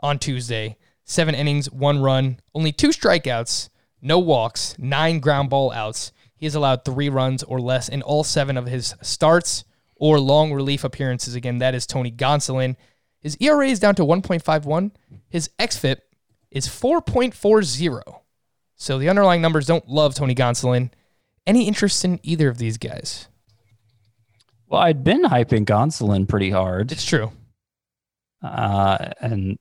[0.00, 0.76] on Tuesday.
[1.04, 3.68] Seven innings, one run, only two strikeouts,
[4.02, 6.12] no walks, nine ground ball outs.
[6.36, 9.64] He has allowed three runs or less in all seven of his starts
[9.96, 11.34] or long relief appearances.
[11.34, 12.76] Again, that is Tony Gonsolin.
[13.20, 14.92] His ERA is down to 1.51.
[15.28, 15.98] His XFIP
[16.50, 18.20] is 4.40.
[18.76, 20.90] So the underlying numbers don't love Tony Gonsolin.
[21.46, 23.28] Any interest in either of these guys?
[24.68, 26.92] Well, I'd been hyping Gonsolin pretty hard.
[26.92, 27.32] It's true.
[28.42, 29.58] Uh, and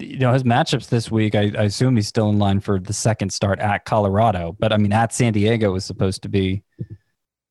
[0.00, 1.34] you know his matchups this week.
[1.34, 4.76] I, I, assume he's still in line for the second start at Colorado, but I
[4.76, 6.62] mean at San Diego was supposed to be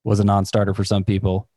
[0.04, 1.50] was a non-starter for some people.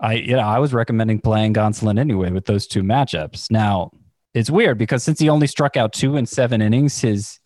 [0.00, 3.50] I you know I was recommending playing Gonsolin anyway with those two matchups.
[3.50, 3.90] Now
[4.34, 7.40] it's weird because since he only struck out two in seven innings, his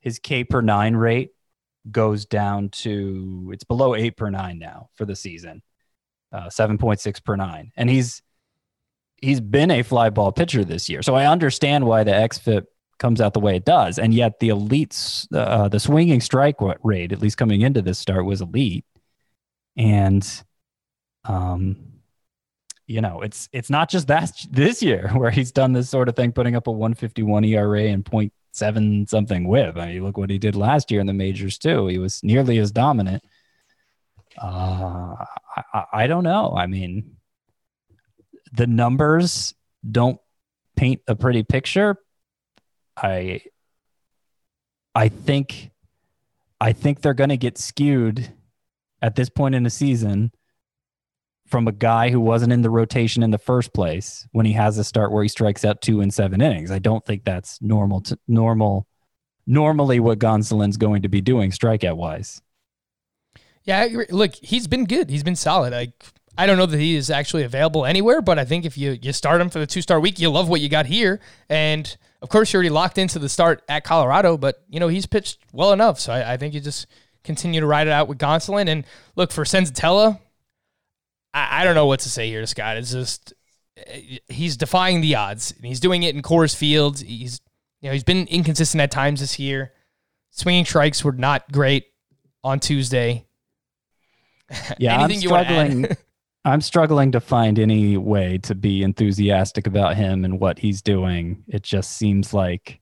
[0.00, 1.30] his K per nine rate
[1.90, 5.62] goes down to it's below eight per nine now for the season,
[6.32, 8.22] uh, seven point six per nine, and he's
[9.26, 11.02] he's been a fly ball pitcher this year.
[11.02, 12.64] So I understand why the xFIP
[12.98, 17.12] comes out the way it does, and yet the elites, uh, the swinging strike rate,
[17.12, 18.86] at least coming into this start, was elite,
[19.76, 20.26] and
[21.24, 21.76] um,
[22.86, 26.14] you know, it's it's not just that this year where he's done this sort of
[26.14, 29.76] thing, putting up a 151 ERA and 0.7 something whip.
[29.76, 31.88] I mean, look what he did last year in the majors too.
[31.88, 33.24] He was nearly as dominant.
[34.40, 35.16] Uh,
[35.74, 36.54] I, I don't know.
[36.56, 37.15] I mean,
[38.56, 39.54] the numbers
[39.88, 40.18] don't
[40.76, 41.96] paint a pretty picture.
[42.96, 43.42] I
[44.94, 45.70] I think
[46.60, 48.32] I think they're going to get skewed
[49.02, 50.32] at this point in the season
[51.46, 54.78] from a guy who wasn't in the rotation in the first place when he has
[54.78, 56.70] a start where he strikes out two in seven innings.
[56.70, 58.86] I don't think that's normal to normal
[59.46, 62.40] normally what Gonsolin's going to be doing strikeout wise.
[63.64, 65.10] Yeah, look, he's been good.
[65.10, 65.72] He's been solid.
[65.72, 65.92] I
[66.38, 69.12] I don't know that he is actually available anywhere, but I think if you you
[69.12, 71.20] start him for the two star week, you love what you got here.
[71.48, 75.06] And of course, you're already locked into the start at Colorado, but you know he's
[75.06, 76.86] pitched well enough, so I, I think you just
[77.24, 78.68] continue to ride it out with Gonsolin.
[78.68, 78.84] And
[79.16, 80.18] look for Senzatela,
[81.34, 82.76] I, I don't know what to say here to Scott.
[82.76, 83.34] It's just
[84.28, 85.52] he's defying the odds.
[85.56, 87.00] And he's doing it in Coors Field.
[87.00, 87.40] He's
[87.80, 89.72] you know he's been inconsistent at times this year.
[90.30, 91.86] Swinging strikes were not great
[92.42, 93.24] on Tuesday.
[94.78, 95.88] Yeah, I'm struggling.
[96.46, 101.42] I'm struggling to find any way to be enthusiastic about him and what he's doing.
[101.48, 102.80] It just seems like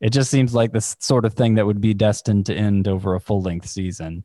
[0.00, 3.14] it just seems like the sort of thing that would be destined to end over
[3.14, 4.24] a full length season.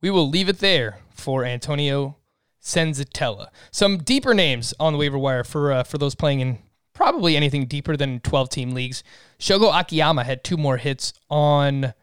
[0.00, 2.16] We will leave it there for Antonio
[2.60, 3.50] Senzatela.
[3.70, 6.58] Some deeper names on the waiver wire for uh, for those playing in
[6.92, 9.04] probably anything deeper than 12 team leagues.
[9.38, 11.94] Shogo Akiyama had two more hits on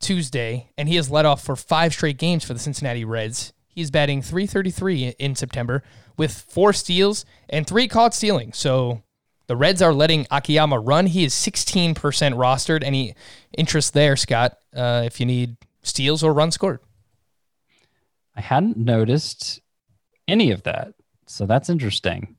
[0.00, 3.52] Tuesday, and he has led off for five straight games for the Cincinnati Reds.
[3.78, 5.84] He's batting 333 in September
[6.16, 8.52] with four steals and three caught stealing.
[8.52, 9.04] So
[9.46, 11.06] the Reds are letting Akiyama run.
[11.06, 12.82] He is 16% rostered.
[12.82, 13.14] Any
[13.56, 16.80] interest there, Scott, uh, if you need steals or runs scored?
[18.34, 19.60] I hadn't noticed
[20.26, 20.94] any of that.
[21.28, 22.34] So that's interesting.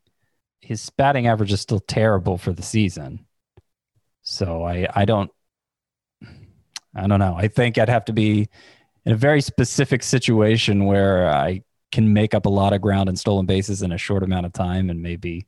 [0.60, 3.26] His batting average is still terrible for the season.
[4.24, 5.32] So I I don't
[6.94, 7.36] I don't know.
[7.38, 8.50] I think I'd have to be
[9.06, 13.18] in a very specific situation where I can make up a lot of ground and
[13.18, 15.48] stolen bases in a short amount of time and maybe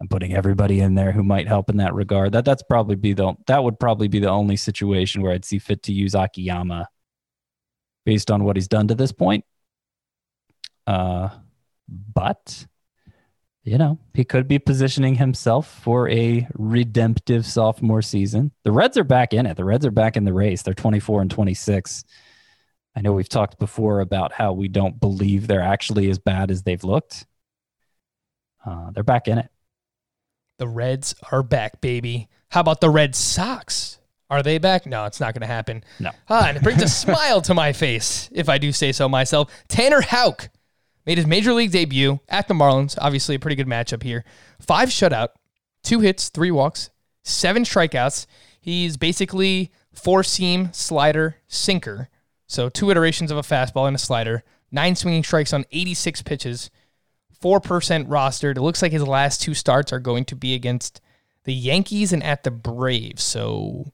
[0.00, 2.32] I'm putting everybody in there who might help in that regard.
[2.32, 5.58] That that's probably be the that would probably be the only situation where I'd see
[5.58, 6.88] fit to use Akiyama
[8.04, 9.44] based on what he's done to this point.
[10.86, 11.30] Uh
[11.88, 12.66] but
[13.64, 18.52] you know, he could be positioning himself for a redemptive sophomore season.
[18.62, 19.56] The Reds are back in it.
[19.56, 20.62] The Reds are back in the race.
[20.62, 22.04] They're 24 and 26.
[22.96, 26.62] I know we've talked before about how we don't believe they're actually as bad as
[26.62, 27.26] they've looked.
[28.64, 29.50] Uh, they're back in it.
[30.58, 32.28] The Reds are back, baby.
[32.48, 33.98] How about the Red Sox?
[34.30, 34.86] Are they back?
[34.86, 35.84] No, it's not going to happen.
[36.00, 36.10] No.
[36.28, 39.52] Ah, and it brings a smile to my face, if I do say so myself.
[39.68, 40.48] Tanner Houck
[41.04, 42.96] made his major league debut at the Marlins.
[43.00, 44.24] Obviously, a pretty good matchup here.
[44.58, 45.28] Five shutout,
[45.82, 46.90] two hits, three walks,
[47.22, 48.26] seven strikeouts.
[48.58, 52.08] He's basically four seam, slider, sinker.
[52.46, 54.44] So two iterations of a fastball and a slider.
[54.70, 56.70] Nine swinging strikes on 86 pitches.
[57.42, 57.60] 4%
[58.06, 58.56] rostered.
[58.56, 61.00] It looks like his last two starts are going to be against
[61.44, 63.22] the Yankees and at the Braves.
[63.22, 63.92] So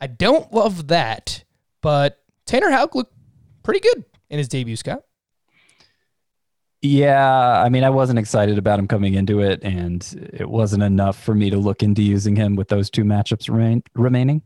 [0.00, 1.44] I don't love that,
[1.80, 3.14] but Tanner Houck looked
[3.62, 5.04] pretty good in his debut, Scott.
[6.80, 11.16] Yeah, I mean, I wasn't excited about him coming into it, and it wasn't enough
[11.22, 14.42] for me to look into using him with those two matchups remain, remaining.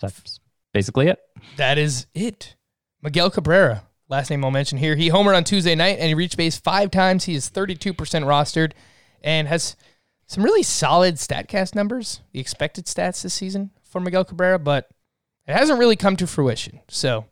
[0.00, 0.40] That's
[0.72, 1.20] basically it.
[1.56, 2.56] That is it.
[3.02, 4.96] Miguel Cabrera, last name I'll mention here.
[4.96, 7.24] He homered on Tuesday night and he reached base five times.
[7.24, 8.72] He is 32% rostered
[9.22, 9.76] and has
[10.26, 14.88] some really solid StatCast numbers, the expected stats this season for Miguel Cabrera, but
[15.46, 16.80] it hasn't really come to fruition.
[16.88, 17.26] So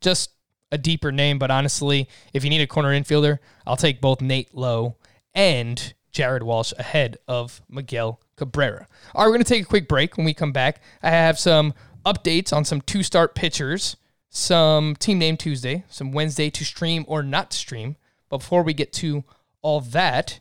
[0.00, 0.30] just
[0.70, 4.54] a deeper name, but honestly, if you need a corner infielder, I'll take both Nate
[4.54, 4.96] Lowe
[5.34, 8.86] and Jared Walsh ahead of Miguel Cabrera.
[9.14, 10.16] All right, we're going to take a quick break.
[10.16, 11.74] When we come back, I have some
[12.12, 13.96] updates on some two start pitchers,
[14.30, 17.96] some team name Tuesday, some Wednesday to stream or not stream.
[18.28, 19.24] But before we get to
[19.62, 20.40] all that,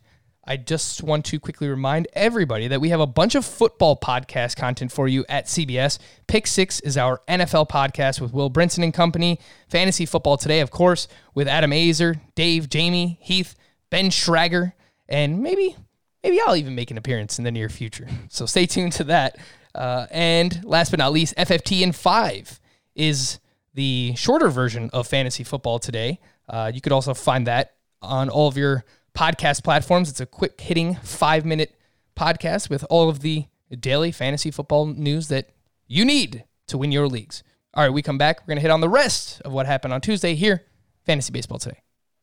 [0.50, 4.56] I just want to quickly remind everybody that we have a bunch of football podcast
[4.56, 6.00] content for you at CBS.
[6.28, 9.40] Pick Six is our NFL podcast with Will Brinson and company.
[9.68, 13.56] Fantasy Football Today, of course, with Adam Aizer, Dave, Jamie, Heath,
[13.90, 14.72] Ben Schrager,
[15.10, 15.76] and maybe
[16.24, 18.08] maybe I'll even make an appearance in the near future.
[18.30, 19.38] So stay tuned to that.
[19.78, 22.60] Uh, and last but not least, FFT in five
[22.96, 23.40] is
[23.74, 26.20] the shorter version of Fantasy Football Today.
[26.50, 28.84] Uh, you could also find that on all of your
[29.16, 30.10] podcast platforms.
[30.10, 31.76] It's a quick hitting five minute
[32.16, 33.46] podcast with all of the
[33.80, 35.50] daily fantasy football news that
[35.88, 37.44] you need to win your leagues.
[37.74, 38.42] All right, we come back.
[38.42, 40.64] We're going to hit on the rest of what happened on Tuesday here,
[41.06, 41.82] Fantasy Baseball Today.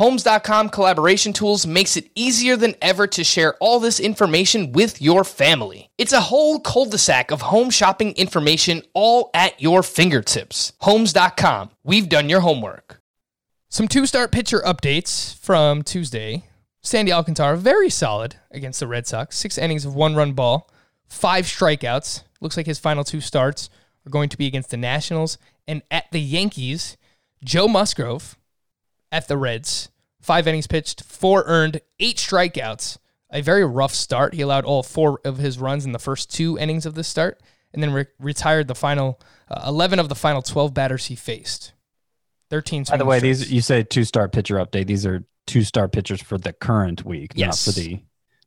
[0.00, 5.24] Homes.com collaboration tools makes it easier than ever to share all this information with your
[5.24, 5.90] family.
[5.98, 10.72] It's a whole cul-de-sac of home shopping information all at your fingertips.
[10.80, 11.72] Homes.com.
[11.84, 13.02] We've done your homework.
[13.68, 16.44] Some two-start pitcher updates from Tuesday.
[16.80, 19.36] Sandy Alcantara, very solid against the Red Sox.
[19.36, 20.70] Six innings of one-run ball,
[21.08, 22.22] five strikeouts.
[22.40, 23.68] Looks like his final two starts
[24.06, 25.36] are going to be against the Nationals
[25.68, 26.96] and at the Yankees.
[27.44, 28.38] Joe Musgrove
[29.12, 29.90] at the Reds.
[30.20, 32.98] Five innings pitched, four earned, eight strikeouts.
[33.30, 34.34] A very rough start.
[34.34, 37.40] He allowed all four of his runs in the first two innings of this start,
[37.72, 41.72] and then re- retired the final uh, eleven of the final twelve batters he faced.
[42.50, 42.84] Thirteen.
[42.84, 43.38] By the way, strikes.
[43.38, 44.86] these you say two star pitcher update.
[44.88, 47.66] These are two star pitchers for the current week, Yes.
[47.66, 48.00] not for the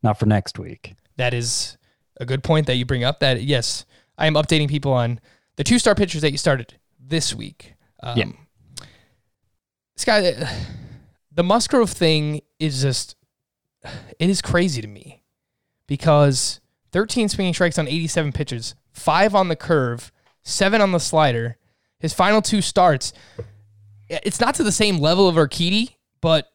[0.04, 0.96] not for next week.
[1.16, 1.78] That is
[2.20, 3.22] a good point that you bring up.
[3.22, 3.86] That yes,
[4.18, 5.22] I am updating people on
[5.56, 7.74] the two star pitchers that you started this week.
[8.02, 8.26] Um, Yeah.
[9.96, 10.50] This guy,
[11.32, 13.16] the Musgrove thing is just,
[14.20, 15.24] it is crazy to me
[15.88, 16.60] because
[16.92, 21.58] 13 swinging strikes on 87 pitches, five on the curve, seven on the slider.
[22.00, 23.14] His final two starts,
[24.10, 26.52] it's not to the same level of Urquidy, but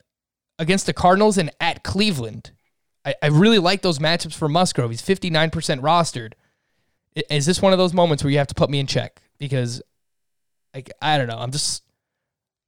[0.59, 2.53] against the Cardinals and at Cleveland,
[3.05, 4.91] I, I really like those matchups for Musgrove.
[4.91, 6.33] He's 59% rostered.
[7.31, 9.23] Is this one of those moments where you have to put me in check?
[9.39, 9.83] Because,
[10.75, 11.39] like, I don't know.
[11.39, 11.83] I'm just,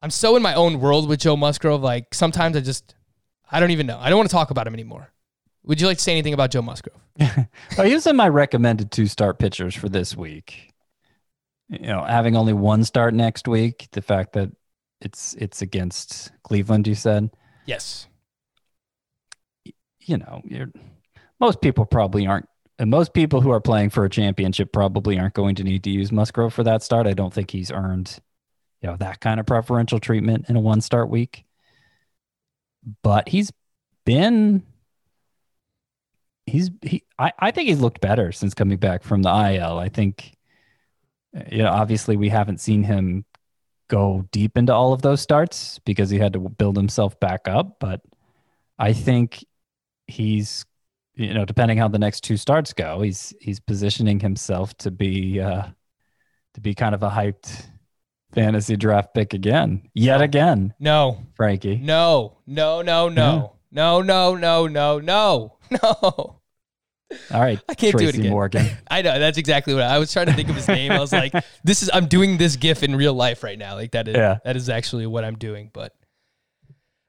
[0.03, 1.83] I'm so in my own world with Joe Musgrove.
[1.83, 2.95] Like, sometimes I just,
[3.51, 3.99] I don't even know.
[4.01, 5.13] I don't want to talk about him anymore.
[5.65, 6.97] Would you like to say anything about Joe Musgrove?
[7.79, 10.73] Oh, he was in my recommended two start pitchers for this week.
[11.69, 14.51] You know, having only one start next week, the fact that
[15.03, 17.31] it's it's against Cleveland, you said,
[17.67, 18.09] Yes.
[20.01, 20.71] you know, you're,
[21.39, 22.49] most people probably aren't,
[22.79, 25.91] and most people who are playing for a championship probably aren't going to need to
[25.91, 27.07] use Musgrove for that start.
[27.07, 28.19] I don't think he's earned,
[28.81, 31.45] you know, that kind of preferential treatment in a one start week.
[33.03, 33.53] But he's
[34.05, 34.63] been,
[36.47, 37.05] he's he.
[37.19, 39.79] I I think he's looked better since coming back from the IL.
[39.79, 40.37] I think,
[41.51, 43.25] you know, obviously we haven't seen him
[43.89, 47.79] go deep into all of those starts because he had to build himself back up,
[47.81, 48.01] but.
[48.79, 49.45] I think
[50.07, 50.65] he's
[51.15, 55.41] you know depending how the next two starts go he's he's positioning himself to be
[55.41, 55.65] uh
[56.55, 57.67] to be kind of a hyped
[58.33, 61.19] fantasy draft pick again yet again No.
[61.35, 62.37] frankie No.
[62.47, 62.83] No.
[62.83, 63.09] No.
[63.09, 63.55] No.
[63.73, 64.03] No.
[64.03, 64.35] No.
[64.35, 64.67] No.
[64.67, 64.99] No.
[64.99, 65.57] No.
[65.71, 65.81] No.
[67.33, 68.31] all right I can't do it Tracy again.
[68.31, 70.93] morgan I know that's exactly what I, I was trying to think of his name.
[70.93, 71.33] I was like,
[71.65, 73.75] "This is I'm doing this GIF in real life right now.
[73.75, 74.39] Like that is Yeah.
[74.45, 75.93] that is actually what I'm doing." But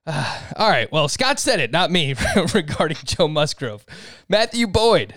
[0.08, 2.16] uh, all right, well, Scott said it, not me,
[2.54, 3.86] regarding Joe Musgrove.
[4.28, 5.14] Matthew Boyd,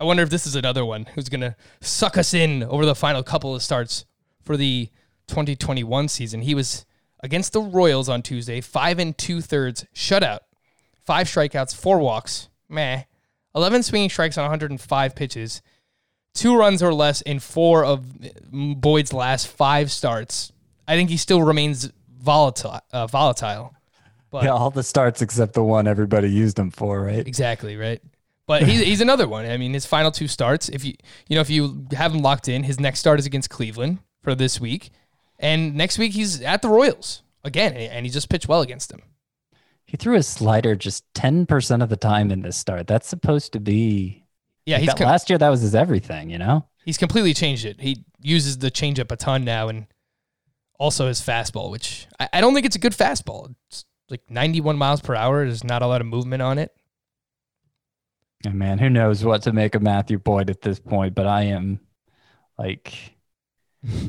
[0.00, 2.96] I wonder if this is another one who's going to suck us in over the
[2.96, 4.04] final couple of starts
[4.42, 4.90] for the
[5.28, 6.42] 2021 season.
[6.42, 6.86] He was
[7.20, 10.40] against the Royals on Tuesday, five and two thirds shutout,
[11.04, 13.02] five strikeouts, four walks, meh,
[13.54, 15.62] 11 swinging strikes on 105 pitches,
[16.34, 18.04] two runs or less in four of
[18.52, 20.52] Boyd's last five starts.
[20.86, 22.80] I think he still remains volatile.
[22.92, 23.74] Uh, volatile.
[24.30, 27.26] But Yeah, all the starts except the one everybody used him for, right?
[27.26, 28.02] Exactly right.
[28.46, 29.44] But he's, he's another one.
[29.46, 30.68] I mean, his final two starts.
[30.68, 30.94] If you
[31.26, 34.34] you know if you have him locked in, his next start is against Cleveland for
[34.34, 34.90] this week,
[35.38, 39.02] and next week he's at the Royals again, and he just pitched well against them.
[39.84, 42.86] He threw his slider just 10% of the time in this start.
[42.88, 44.24] That's supposed to be.
[44.64, 46.66] Yeah, he's com- last year, that was his everything, you know?
[46.86, 47.80] he's completely changed it.
[47.80, 49.86] He uses the changeup a ton now, and
[50.78, 53.54] also his fastball, which I, I don't think it's a good fastball.
[53.68, 55.44] It's like 91 miles per hour.
[55.44, 56.72] There's not a lot of movement on it.
[58.44, 61.42] And man, who knows what to make of Matthew Boyd at this point, but I
[61.42, 61.80] am
[62.58, 63.15] like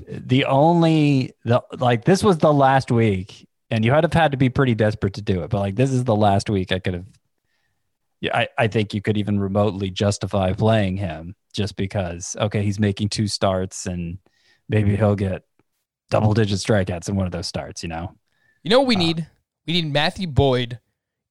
[0.07, 4.37] the only the like this was the last week and you had have had to
[4.37, 6.93] be pretty desperate to do it, but like this is the last week I could
[6.93, 7.05] have
[8.19, 12.79] yeah, I, I think you could even remotely justify playing him just because okay, he's
[12.79, 14.17] making two starts and
[14.69, 15.43] maybe he'll get
[16.09, 18.15] double digit strikeouts in one of those starts, you know?
[18.63, 19.27] You know what we uh, need?
[19.65, 20.79] We need Matthew Boyd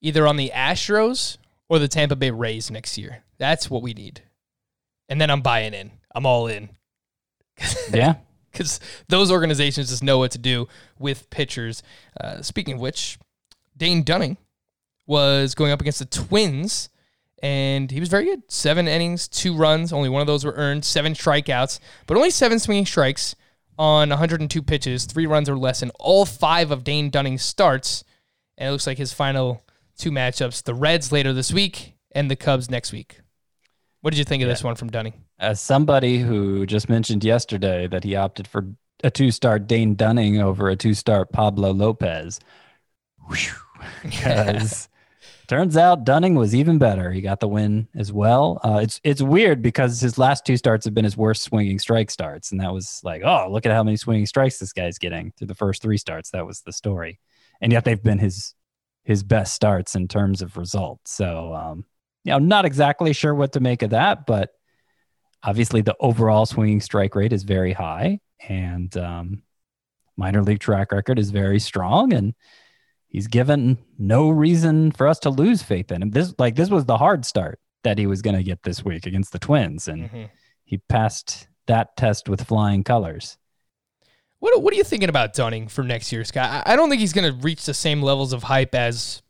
[0.00, 1.38] either on the Astros
[1.68, 3.24] or the Tampa Bay Rays next year.
[3.38, 4.22] That's what we need.
[5.08, 5.90] And then I'm buying in.
[6.14, 6.70] I'm all in.
[7.92, 8.16] Yeah.
[8.56, 10.66] Because those organizations just know what to do
[10.98, 11.82] with pitchers.
[12.18, 13.18] Uh, speaking of which,
[13.76, 14.38] Dane Dunning
[15.06, 16.88] was going up against the Twins,
[17.42, 18.42] and he was very good.
[18.48, 19.92] Seven innings, two runs.
[19.92, 20.84] Only one of those were earned.
[20.84, 23.36] Seven strikeouts, but only seven swinging strikes
[23.78, 28.04] on 102 pitches, three runs or less in all five of Dane Dunning's starts.
[28.56, 29.62] And it looks like his final
[29.98, 33.20] two matchups: the Reds later this week and the Cubs next week.
[34.00, 35.14] What did you think of this one from Dunning?
[35.38, 38.66] as somebody who just mentioned yesterday that he opted for
[39.04, 42.40] a two-star Dane Dunning over a two-star Pablo Lopez,
[44.02, 44.88] because
[45.48, 47.10] turns out Dunning was even better.
[47.12, 48.60] He got the win as well.
[48.64, 52.10] Uh, it's it's weird because his last two starts have been his worst swinging strike
[52.10, 55.32] starts, and that was like, oh, look at how many swinging strikes this guy's getting
[55.36, 56.30] through the first three starts.
[56.30, 57.20] That was the story,
[57.60, 58.54] and yet they've been his
[59.04, 61.12] his best starts in terms of results.
[61.12, 61.84] So, um,
[62.26, 64.50] you know, not exactly sure what to make of that, but
[65.42, 68.18] obviously the overall swinging strike rate is very high
[68.48, 69.42] and um,
[70.16, 72.34] minor league track record is very strong and
[73.06, 76.84] he's given no reason for us to lose faith in him this like this was
[76.84, 80.10] the hard start that he was going to get this week against the twins and
[80.10, 80.28] Mhm.
[80.64, 83.38] he passed that test with flying colors
[84.40, 86.64] What What are you thinking about Dunning for next year, Scott?
[86.66, 89.22] I don't think he's going to reach the same levels of hype as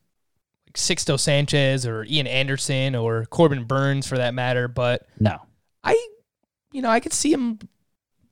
[0.77, 4.69] Sixto Sanchez or Ian Anderson or Corbin Burnes, for that matter.
[4.69, 5.39] But no
[5.85, 6.09] I,
[6.73, 7.59] you know, I could see him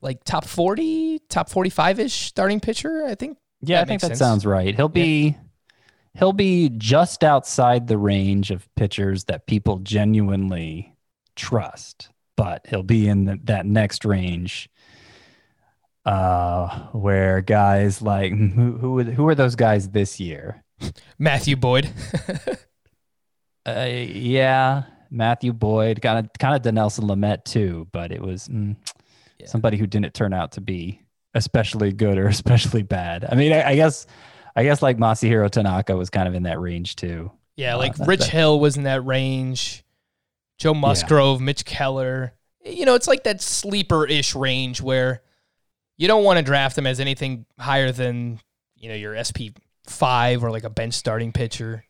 [0.00, 3.04] like top forty, top forty-five ish starting pitcher.
[3.06, 3.38] I think.
[3.62, 4.18] yeah i think that sense.
[4.18, 5.36] sounds right he'll be
[6.14, 10.94] he'll be just outside the range of pitchers that people genuinely
[11.36, 14.68] trust but he'll be in the, that next range
[16.04, 20.62] uh where guys like who who who are those guys this year
[21.18, 21.90] Matthew Boyd.
[23.66, 28.76] uh, yeah matthew boyd kind of kind of dinelson lamet too but it was mm,
[29.38, 29.46] Yeah.
[29.46, 31.00] somebody who didn't turn out to be
[31.34, 34.06] especially good or especially bad i mean i, I guess
[34.56, 37.94] i guess like masahiro tanaka was kind of in that range too yeah, Uh, like
[38.04, 39.84] Rich that- Hill was in that range.
[40.58, 42.34] Joe Musgrove, Mitch Keller.
[42.64, 45.22] You know, it's like that sleeper ish range where
[45.96, 48.40] you don't want to draft them as anything higher than
[48.74, 49.54] you know your SP
[49.86, 51.84] five or like a bench starting pitcher.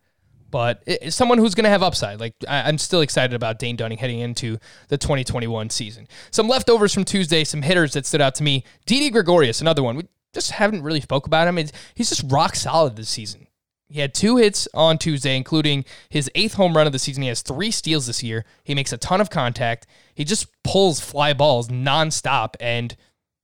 [0.51, 2.21] But it's someone who's going to have upside.
[2.21, 6.07] Like I'm still excited about Dane Dunning heading into the 2021 season.
[6.31, 8.63] Some leftovers from Tuesday, some hitters that stood out to me.
[8.87, 9.97] Didi Gregorius, another one.
[9.97, 11.59] We just haven't really spoke about him.
[11.59, 13.49] It's, he's just rock solid this season.
[13.89, 17.23] He had two hits on Tuesday, including his eighth home run of the season.
[17.23, 18.45] He has three steals this year.
[18.65, 19.87] He makes a ton of contact.
[20.15, 22.55] He just pulls fly balls nonstop.
[22.61, 22.97] And,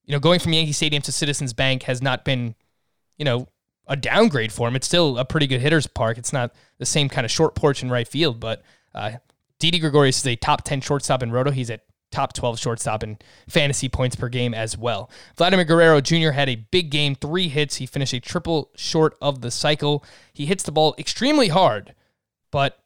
[0.04, 2.54] you know, going from Yankee Stadium to Citizens Bank has not been,
[3.18, 3.48] you know,
[3.90, 4.76] a downgrade for him.
[4.76, 6.16] It's still a pretty good hitter's park.
[6.16, 8.62] It's not the same kind of short porch in right field, but
[8.94, 9.14] uh,
[9.58, 11.50] Didi Gregorius is a top 10 shortstop in Roto.
[11.50, 11.82] He's at
[12.12, 13.18] top 12 shortstop in
[13.48, 15.10] fantasy points per game as well.
[15.36, 16.30] Vladimir Guerrero Jr.
[16.30, 17.76] had a big game, three hits.
[17.76, 20.04] He finished a triple short of the cycle.
[20.32, 21.94] He hits the ball extremely hard,
[22.52, 22.78] but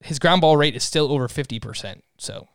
[0.00, 2.02] his ground ball rate is still over 50%.
[2.18, 2.48] So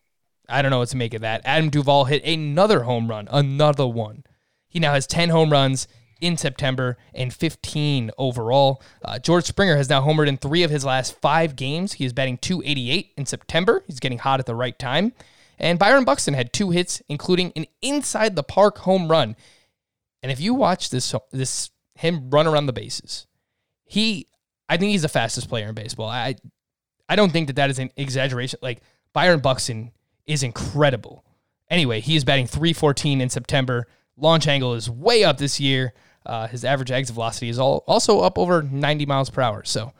[0.49, 1.41] I don't know what to make of that.
[1.45, 4.25] Adam Duvall hit another home run, another one.
[4.67, 5.87] He now has 10 home runs
[6.21, 8.81] in September and 15 overall.
[9.03, 11.93] Uh, George Springer has now homered in three of his last five games.
[11.93, 13.83] He is batting 288 in September.
[13.87, 15.13] He's getting hot at the right time.
[15.57, 19.35] And Byron Buxton had two hits, including an inside the park home run.
[20.23, 23.27] And if you watch this, this him run around the bases,
[23.83, 24.27] he,
[24.67, 26.07] I think he's the fastest player in baseball.
[26.07, 26.35] I,
[27.07, 28.59] I don't think that that is an exaggeration.
[28.61, 28.81] Like
[29.13, 29.91] Byron Buxton
[30.27, 31.25] is incredible.
[31.69, 33.87] Anyway, he is batting 314 in September.
[34.17, 35.93] Launch angle is way up this year.
[36.29, 39.63] Uh, his average exit velocity is all, also up over 90 miles per hour.
[39.63, 39.93] So,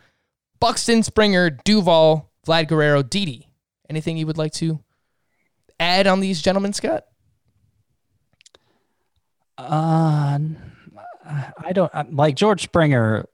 [0.60, 3.48] Buxton, Springer, Duvall, Vlad Guerrero, Didi.
[3.90, 4.80] Anything you would like to
[5.80, 7.06] add on these gentlemen, Scott?
[9.58, 10.38] Uh,
[11.58, 13.26] I don't like George Springer.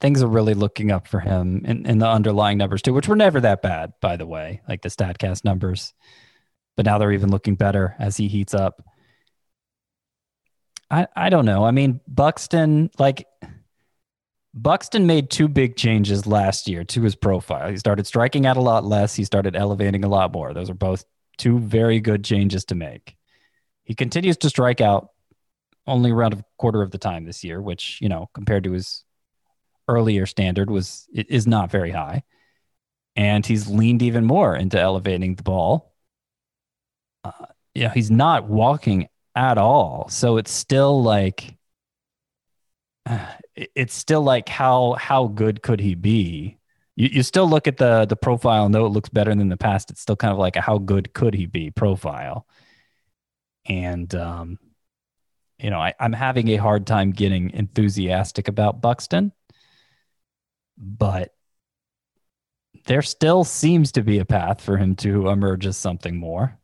[0.00, 3.14] Things are really looking up for him in, in the underlying numbers too, which were
[3.14, 5.94] never that bad, by the way, like the Statcast numbers.
[6.76, 8.82] But now they're even looking better as he heats up.
[10.90, 11.64] I, I don't know.
[11.64, 13.26] I mean, Buxton, like
[14.52, 17.70] Buxton made two big changes last year to his profile.
[17.70, 19.14] He started striking out a lot less.
[19.14, 20.54] He started elevating a lot more.
[20.54, 21.04] Those are both
[21.38, 23.16] two very good changes to make.
[23.82, 25.08] He continues to strike out
[25.86, 29.04] only around a quarter of the time this year, which, you know, compared to his
[29.88, 32.22] earlier standard was is not very high.
[33.16, 35.92] And he's leaned even more into elevating the ball.
[37.22, 37.32] Uh,
[37.74, 40.08] yeah, he's not walking at all.
[40.08, 41.56] So it's still like
[43.56, 46.58] it's still like how how good could he be?
[46.96, 49.56] You, you still look at the the profile, and though it looks better than the
[49.56, 52.46] past, it's still kind of like a how good could he be profile.
[53.66, 54.58] And um,
[55.58, 59.32] you know, I, I'm having a hard time getting enthusiastic about Buxton,
[60.76, 61.34] but
[62.86, 66.58] there still seems to be a path for him to emerge as something more.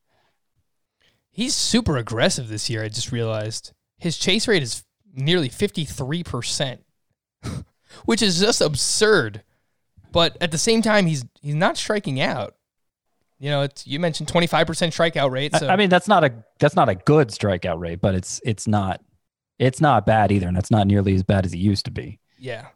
[1.40, 2.84] He's super aggressive this year.
[2.84, 4.84] I just realized his chase rate is
[5.14, 6.80] nearly 53%,
[8.04, 9.42] which is just absurd.
[10.12, 12.56] But at the same time, he's he's not striking out.
[13.38, 15.56] You know, it's, you mentioned 25% strikeout rate.
[15.56, 15.66] So.
[15.66, 18.68] I, I mean, that's not a that's not a good strikeout rate, but it's it's
[18.68, 19.00] not
[19.58, 22.20] it's not bad either, and it's not nearly as bad as it used to be.
[22.38, 22.66] Yeah,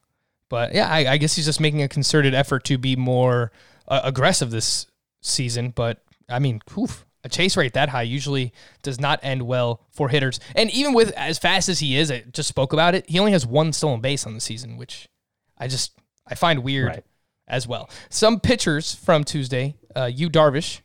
[0.49, 3.53] but yeah, I, I guess he's just making a concerted effort to be more
[3.87, 4.87] uh, aggressive this
[5.21, 5.69] season.
[5.69, 8.53] But I mean, oof, a chase rate that high usually
[8.83, 10.39] does not end well for hitters.
[10.55, 13.09] And even with as fast as he is, I just spoke about it.
[13.09, 15.09] He only has one stolen base on the season, which
[15.59, 17.05] I just I find weird right.
[17.49, 17.89] as well.
[18.11, 20.81] Some pitchers from Tuesday, uh, Yu Darvish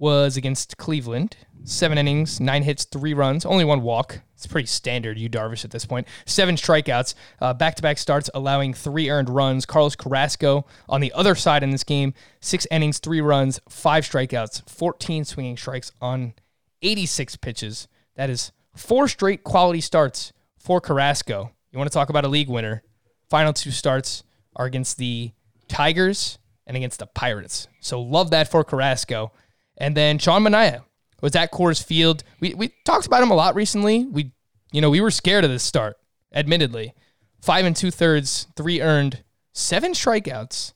[0.00, 1.36] was against Cleveland.
[1.62, 4.22] Seven innings, nine hits, three runs, only one walk.
[4.34, 6.08] It's pretty standard, Yu Darvish at this point.
[6.24, 7.14] Seven strikeouts,
[7.58, 9.66] back to back starts, allowing three earned runs.
[9.66, 14.68] Carlos Carrasco on the other side in this game, six innings, three runs, five strikeouts,
[14.70, 16.32] 14 swinging strikes on
[16.80, 17.86] 86 pitches.
[18.16, 21.50] That is four straight quality starts for Carrasco.
[21.70, 22.82] You want to talk about a league winner?
[23.28, 24.24] Final two starts
[24.56, 25.32] are against the
[25.68, 27.68] Tigers and against the Pirates.
[27.80, 29.32] So love that for Carrasco.
[29.80, 30.84] And then Sean Manaea
[31.22, 32.22] was at Coors Field.
[32.38, 34.04] We we talked about him a lot recently.
[34.04, 34.32] We
[34.70, 35.96] you know we were scared of this start,
[36.32, 36.94] admittedly.
[37.40, 39.24] Five and two thirds, three earned,
[39.54, 40.74] seven strikeouts,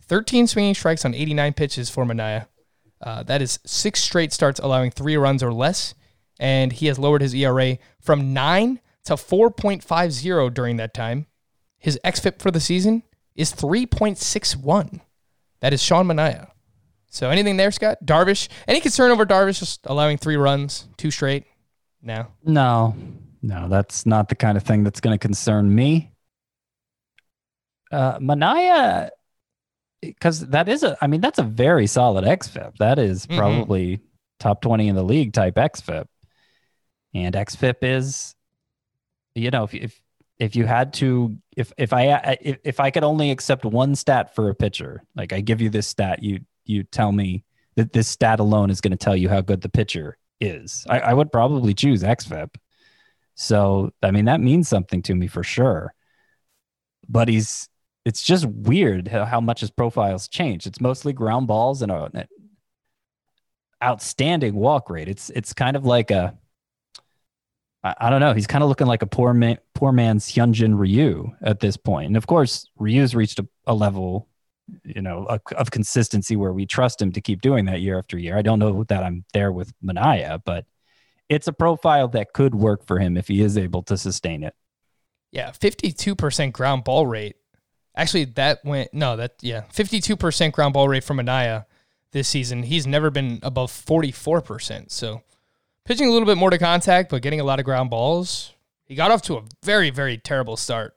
[0.00, 2.46] thirteen swinging strikes on eighty nine pitches for Manaea.
[3.02, 5.94] Uh, that is six straight starts allowing three runs or less,
[6.38, 10.94] and he has lowered his ERA from nine to four point five zero during that
[10.94, 11.26] time.
[11.76, 13.02] His xFIP for the season
[13.34, 15.00] is three point six one.
[15.60, 16.50] That is Sean Manaea.
[17.14, 17.98] So anything there, Scott?
[18.04, 18.48] Darvish?
[18.66, 21.44] Any concern over Darvish just allowing three runs, two straight?
[22.02, 22.26] No.
[22.42, 22.96] No.
[23.40, 26.10] No, that's not the kind of thing that's going to concern me.
[27.92, 29.10] Uh, Manaea,
[30.02, 32.78] because that is a, I mean, that's a very solid XFIP.
[32.78, 33.38] That is mm-hmm.
[33.38, 34.04] probably mm-hmm.
[34.40, 36.06] top 20 in the league type XFIP.
[37.14, 38.34] And XFIP is,
[39.36, 40.02] you know, if, if,
[40.40, 44.34] if you had to, if, if I, if, if I could only accept one stat
[44.34, 47.44] for a pitcher, like I give you this stat, you, you tell me
[47.76, 50.86] that this stat alone is going to tell you how good the pitcher is.
[50.88, 52.54] I, I would probably choose XFIP.
[53.34, 55.92] So, I mean, that means something to me for sure.
[57.08, 57.68] But he's,
[58.04, 60.66] it's just weird how, how much his profile's changed.
[60.66, 62.28] It's mostly ground balls and an
[63.82, 65.08] outstanding walk rate.
[65.08, 66.38] It's, it's kind of like a,
[67.82, 68.32] I, I don't know.
[68.32, 72.06] He's kind of looking like a poor man, poor man's Hyunjin Ryu at this point.
[72.08, 74.28] And of course, Ryu's reached a, a level
[74.84, 78.18] you know, a, of consistency where we trust him to keep doing that year after
[78.18, 78.36] year.
[78.36, 80.64] I don't know that I'm there with Manaea, but
[81.28, 84.54] it's a profile that could work for him if he is able to sustain it.
[85.30, 87.36] Yeah, 52% ground ball rate.
[87.96, 91.66] Actually, that went, no, that, yeah, 52% ground ball rate from Manaea
[92.12, 92.62] this season.
[92.62, 94.90] He's never been above 44%.
[94.90, 95.22] So
[95.84, 98.52] pitching a little bit more to contact, but getting a lot of ground balls.
[98.84, 100.94] He got off to a very, very terrible start.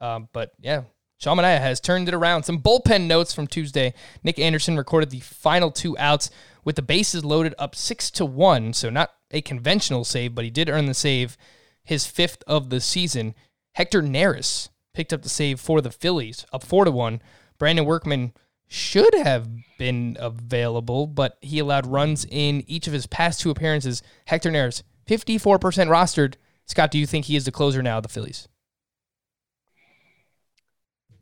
[0.00, 0.82] Um, but yeah,
[1.18, 2.42] Sean Manaea has turned it around.
[2.42, 3.94] Some bullpen notes from Tuesday.
[4.22, 6.30] Nick Anderson recorded the final two outs
[6.64, 8.72] with the bases loaded up six to one.
[8.72, 11.36] So not a conventional save, but he did earn the save,
[11.82, 13.34] his fifth of the season.
[13.72, 17.22] Hector Neris picked up the save for the Phillies, up four to one.
[17.58, 18.32] Brandon Workman
[18.66, 19.48] should have
[19.78, 24.02] been available, but he allowed runs in each of his past two appearances.
[24.26, 26.34] Hector Neris, 54% rostered.
[26.66, 28.48] Scott, do you think he is the closer now of the Phillies?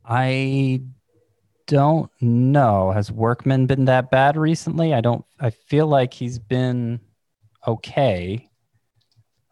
[0.05, 0.81] I
[1.67, 2.91] don't know.
[2.91, 4.93] Has Workman been that bad recently?
[4.95, 5.25] I don't.
[5.41, 7.01] I feel like he's been
[7.67, 8.49] okay.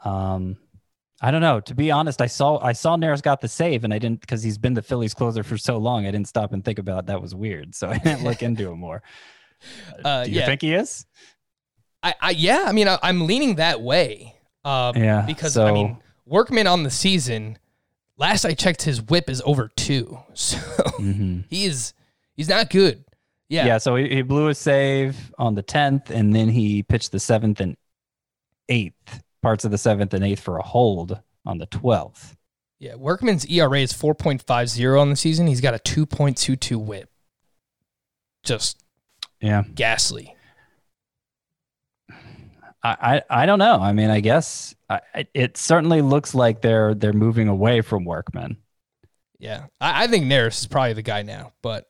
[0.04, 0.56] Um,
[1.20, 1.60] I don't know.
[1.60, 4.42] To be honest, I saw I saw Neris got the save, and I didn't because
[4.42, 6.06] he's been the Phillies closer for so long.
[6.06, 7.06] I didn't stop and think about it.
[7.06, 9.02] that was weird, so I didn't look into him more.
[10.04, 10.46] Uh, Do you yeah.
[10.46, 11.06] think he is?
[12.02, 14.34] I, I yeah, I mean, I, I'm leaning that way.
[14.64, 17.58] Um, Yeah, because I mean, Workman on the season.
[18.22, 21.40] Last I checked, his WHIP is over two, so mm-hmm.
[21.50, 21.92] he is
[22.36, 23.04] he's not good.
[23.48, 23.78] Yeah, Yeah.
[23.78, 27.60] so he, he blew a save on the tenth, and then he pitched the seventh
[27.60, 27.76] and
[28.68, 32.36] eighth parts of the seventh and eighth for a hold on the twelfth.
[32.78, 32.94] yeah.
[32.94, 35.48] Workman's ERA is 4.50 on the season.
[35.48, 37.10] He's got a 2.22 WHIP.
[38.44, 38.84] Just
[39.40, 39.64] Yeah.
[39.74, 40.36] ghastly.
[42.84, 43.78] I, I, don't know.
[43.80, 45.00] I mean, I guess I,
[45.34, 48.56] it certainly looks like they're they're moving away from Workman.
[49.38, 51.88] Yeah, I, I think Neris is probably the guy now, but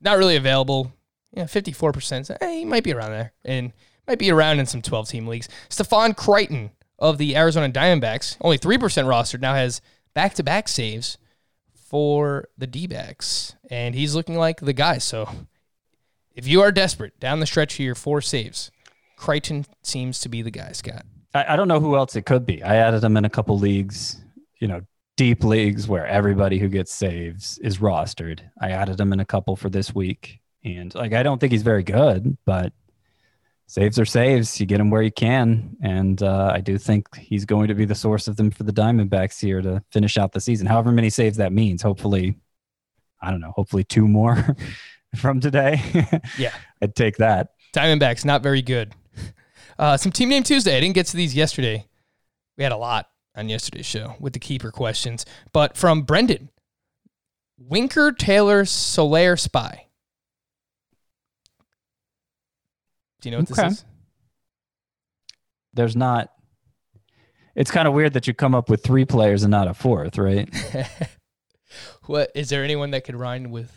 [0.00, 0.92] not really available.
[1.32, 2.26] Yeah, 54%.
[2.26, 3.72] So, eh, he might be around there and
[4.06, 5.48] might be around in some 12 team leagues.
[5.68, 9.80] Stefan Crichton of the Arizona Diamondbacks, only 3% rostered, now has
[10.14, 11.18] back to back saves
[11.74, 13.54] for the D backs.
[13.70, 14.98] And he's looking like the guy.
[14.98, 15.28] So
[16.34, 18.70] if you are desperate down the stretch here, four saves,
[19.22, 21.06] Crichton seems to be the guy, Scott.
[21.32, 22.60] I, I don't know who else it could be.
[22.60, 24.20] I added him in a couple leagues,
[24.58, 24.80] you know,
[25.16, 28.40] deep leagues where everybody who gets saves is rostered.
[28.60, 31.62] I added him in a couple for this week, and like I don't think he's
[31.62, 32.72] very good, but
[33.68, 34.58] saves are saves.
[34.58, 37.84] You get him where you can, and uh, I do think he's going to be
[37.84, 40.66] the source of them for the Diamondbacks here to finish out the season.
[40.66, 41.80] However many saves that means.
[41.80, 42.40] Hopefully,
[43.20, 43.52] I don't know.
[43.52, 44.56] Hopefully, two more
[45.16, 45.80] from today.
[46.36, 46.54] Yeah.
[46.82, 47.50] I'd take that.
[47.72, 48.94] Diamondbacks, not very good.
[49.82, 50.76] Uh, some Team Name Tuesday.
[50.76, 51.84] I didn't get to these yesterday.
[52.56, 55.26] We had a lot on yesterday's show with the keeper questions.
[55.52, 56.50] But from Brendan,
[57.58, 59.86] Winker Taylor Soler Spy.
[63.20, 63.62] Do you know what Okay.
[63.70, 63.84] this is?
[65.74, 66.30] there's not
[67.56, 70.16] it's kind of weird that you come up with three players and not a fourth,
[70.16, 70.48] right?
[72.06, 73.72] what is there anyone that could rhyme with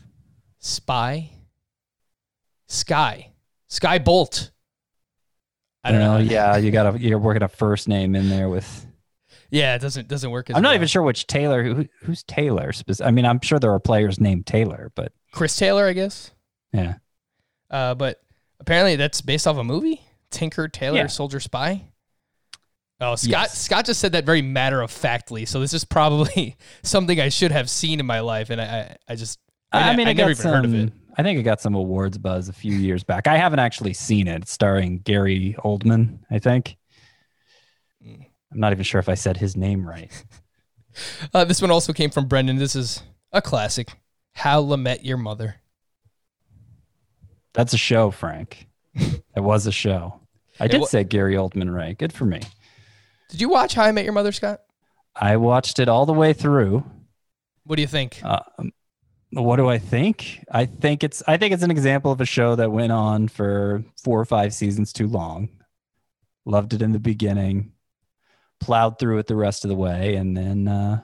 [0.60, 1.32] spy?
[2.68, 3.32] Sky.
[3.70, 4.52] Skye Bolt.
[5.86, 6.18] I don't know.
[6.18, 8.86] Yeah, you got to you're working a first name in there with.
[9.52, 10.76] Yeah, it doesn't doesn't work as I'm not well.
[10.76, 11.64] even sure which Taylor.
[11.64, 12.72] Who, who's Taylor?
[13.04, 16.32] I mean, I'm sure there are players named Taylor, but Chris Taylor, I guess.
[16.74, 16.96] yeah,
[17.70, 18.22] Uh, but
[18.60, 21.08] apparently that's based off a movie, Tinker Taylor Yeah.
[21.08, 21.84] Soldier Spy.
[23.02, 23.30] Oh, Scott!
[23.30, 23.58] Yes.
[23.62, 25.46] Scott just said that very matter of factly.
[25.46, 28.98] So this is probably something I should have seen in my life, and I, I,
[29.10, 29.38] I just,
[29.72, 30.94] I, ne- mean, I it never even heard of it.
[31.18, 33.28] I think it got some awards buzz a few years back.
[33.28, 34.42] I haven't actually seen it.
[34.44, 36.78] It's starring Gary Oldman, I think.
[38.06, 38.20] I'm
[38.52, 40.12] not even sure if I said his name right.
[41.34, 42.56] Uh, this one also came from Brendan.
[42.56, 43.04] This is
[43.34, 43.92] a classic.
[44.32, 45.56] How I Met Your Mother.
[47.54, 48.68] That's a show, Frank.
[48.96, 50.22] it was a show.
[50.58, 51.98] I did wa- say Gary Oldman right.
[51.98, 52.40] Good for me.
[53.30, 54.62] Did you watch How I Met Your Mother, Scott?
[55.16, 56.86] I watched it all the way through.
[57.66, 58.22] What do you think?
[58.24, 58.72] Um,
[59.36, 60.44] what do I think?
[60.50, 63.84] I think it's I think it's an example of a show that went on for
[64.02, 65.50] four or five seasons too long.
[66.46, 67.74] Loved it in the beginning,
[68.60, 71.02] plowed through it the rest of the way, and then uh,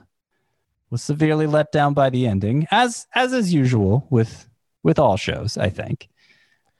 [0.90, 4.48] was severely let down by the ending, as as is usual with
[4.82, 5.58] with all shows.
[5.58, 6.08] I think,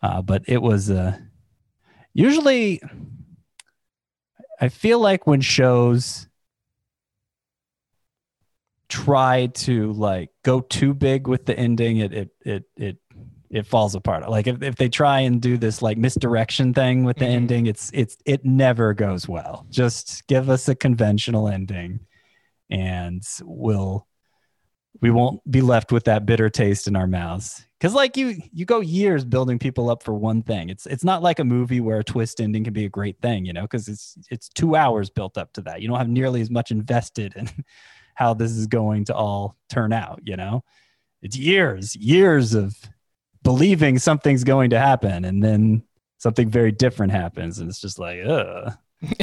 [0.03, 1.19] uh, but it was uh,
[2.15, 2.81] usually.
[4.61, 6.29] I feel like when shows
[8.93, 12.97] try to like go too big with the ending, it it it it
[13.51, 14.29] it falls apart.
[14.29, 17.35] Like if, if they try and do this like misdirection thing with the Mhm.
[17.37, 19.67] ending, it's it's it never goes well.
[19.71, 22.01] Just give us a conventional ending
[22.71, 24.07] and we'll
[25.01, 27.67] we won't be left with that bitter taste in our mouths.
[27.81, 30.69] Cause like you you go years building people up for one thing.
[30.69, 33.45] It's it's not like a movie where a twist ending can be a great thing,
[33.47, 35.81] you know, because it's it's two hours built up to that.
[35.81, 37.49] You don't have nearly as much invested in
[38.15, 40.65] how this is going to all turn out, you know?
[41.23, 42.77] It's years, years of
[43.43, 45.85] believing something's going to happen and then
[46.19, 48.75] something very different happens and it's just like, ugh.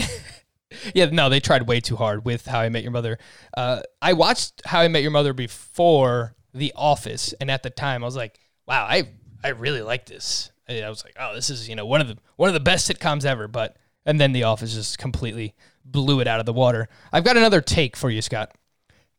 [0.94, 3.18] Yeah, no, they tried way too hard with How I Met Your Mother.
[3.56, 8.04] Uh, I watched How I Met Your Mother before The Office, and at the time
[8.04, 9.10] I was like, "Wow, I
[9.44, 12.18] I really like this." I was like, oh, this is you know one of the
[12.36, 13.48] one of the best sitcoms ever.
[13.48, 16.88] But and then The Office just completely blew it out of the water.
[17.12, 18.52] I've got another take for you, Scott.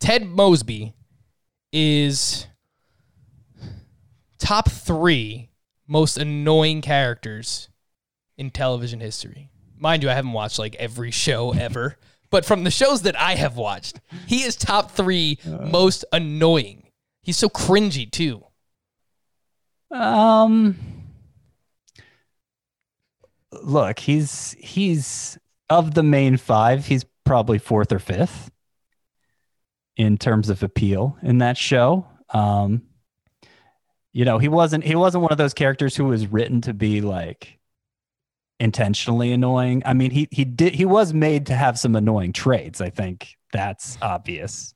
[0.00, 0.94] Ted Mosby
[1.72, 2.46] is
[4.38, 5.50] top three
[5.86, 7.68] most annoying characters
[8.36, 9.50] in television history.
[9.78, 11.96] Mind you, I haven't watched like every show ever,
[12.30, 16.88] but from the shows that I have watched, he is top three most annoying.
[17.22, 18.44] He's so cringy too.
[19.90, 20.76] Um,
[23.52, 25.38] look, he's he's
[25.68, 28.50] of the main five, he's probably fourth or fifth
[29.96, 32.06] in terms of appeal in that show.
[32.32, 32.82] Um,
[34.12, 37.00] you know, he wasn't he wasn't one of those characters who was written to be
[37.00, 37.58] like
[38.58, 39.82] intentionally annoying.
[39.86, 42.80] I mean, he he did he was made to have some annoying traits.
[42.80, 44.74] I think that's obvious.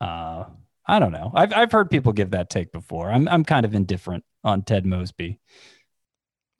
[0.00, 0.44] Uh,
[0.86, 1.30] I don't know.
[1.34, 3.10] I've I've heard people give that take before.
[3.10, 5.38] I'm I'm kind of indifferent on Ted Mosby.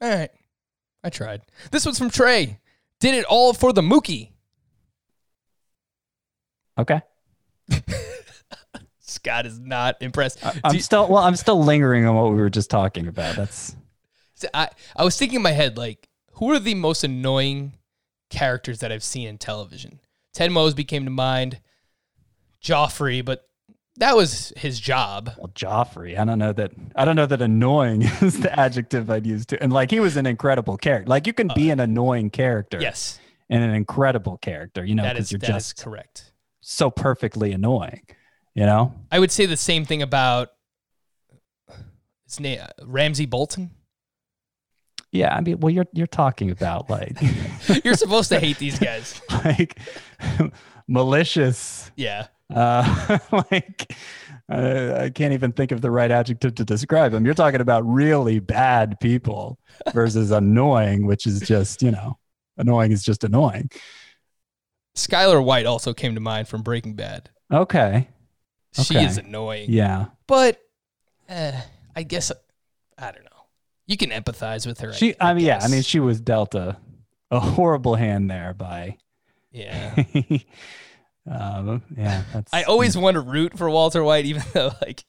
[0.00, 0.30] All right.
[1.02, 1.42] I tried.
[1.70, 2.58] This one's from Trey.
[3.00, 4.32] Did it all for the Mookie.
[6.78, 7.00] Okay.
[9.00, 10.38] Scott is not impressed.
[10.64, 11.22] I'm you- still well.
[11.22, 13.36] I'm still lingering on what we were just talking about.
[13.36, 13.76] That's
[14.54, 17.74] I, I was thinking in my head, like, who are the most annoying
[18.30, 20.00] characters that I've seen in television?
[20.32, 21.60] Ted Mosby came to mind.
[22.62, 23.48] Joffrey, but
[23.96, 25.32] that was his job.
[25.38, 26.18] well, Joffrey.
[26.18, 26.72] I don't know that.
[26.94, 29.62] I don't know that annoying is the adjective I'd use to.
[29.62, 31.08] And like he was an incredible character.
[31.08, 33.18] Like you can be uh, an annoying character, Yes,
[33.48, 34.84] and an incredible character.
[34.84, 36.29] You know, because you're that is just correct.
[36.60, 38.02] So perfectly annoying.
[38.54, 38.94] You know.
[39.10, 40.50] I would say the same thing about
[42.26, 43.70] his name, Ramsay Bolton.
[45.12, 45.34] Yeah.
[45.34, 47.16] I mean, well, you're you're talking about like
[47.84, 49.20] You're supposed to hate these guys.
[49.44, 49.78] like
[50.88, 51.90] malicious.
[51.96, 52.26] Yeah.
[52.52, 53.18] Uh,
[53.50, 53.94] like
[54.50, 57.24] uh, I can't even think of the right adjective to describe them.
[57.24, 59.58] You're talking about really bad people
[59.92, 62.18] versus annoying, which is just you know,
[62.56, 63.70] annoying is just annoying.
[64.94, 67.30] Skyler White also came to mind from Breaking Bad.
[67.52, 68.08] Okay,
[68.72, 69.04] She Okay.
[69.06, 69.70] is annoying.
[69.70, 70.60] yeah, But
[71.28, 71.60] eh,
[71.96, 72.30] I guess
[72.98, 73.30] I don't know.
[73.86, 74.92] You can empathize with her.
[74.92, 75.14] she.
[75.20, 76.76] I mean, yeah, I mean, she was dealt a
[77.30, 78.98] a horrible hand there by.
[79.50, 79.94] yeah.
[81.30, 82.52] um, yeah, that's.
[82.52, 85.04] I always want to root for Walter White, even though like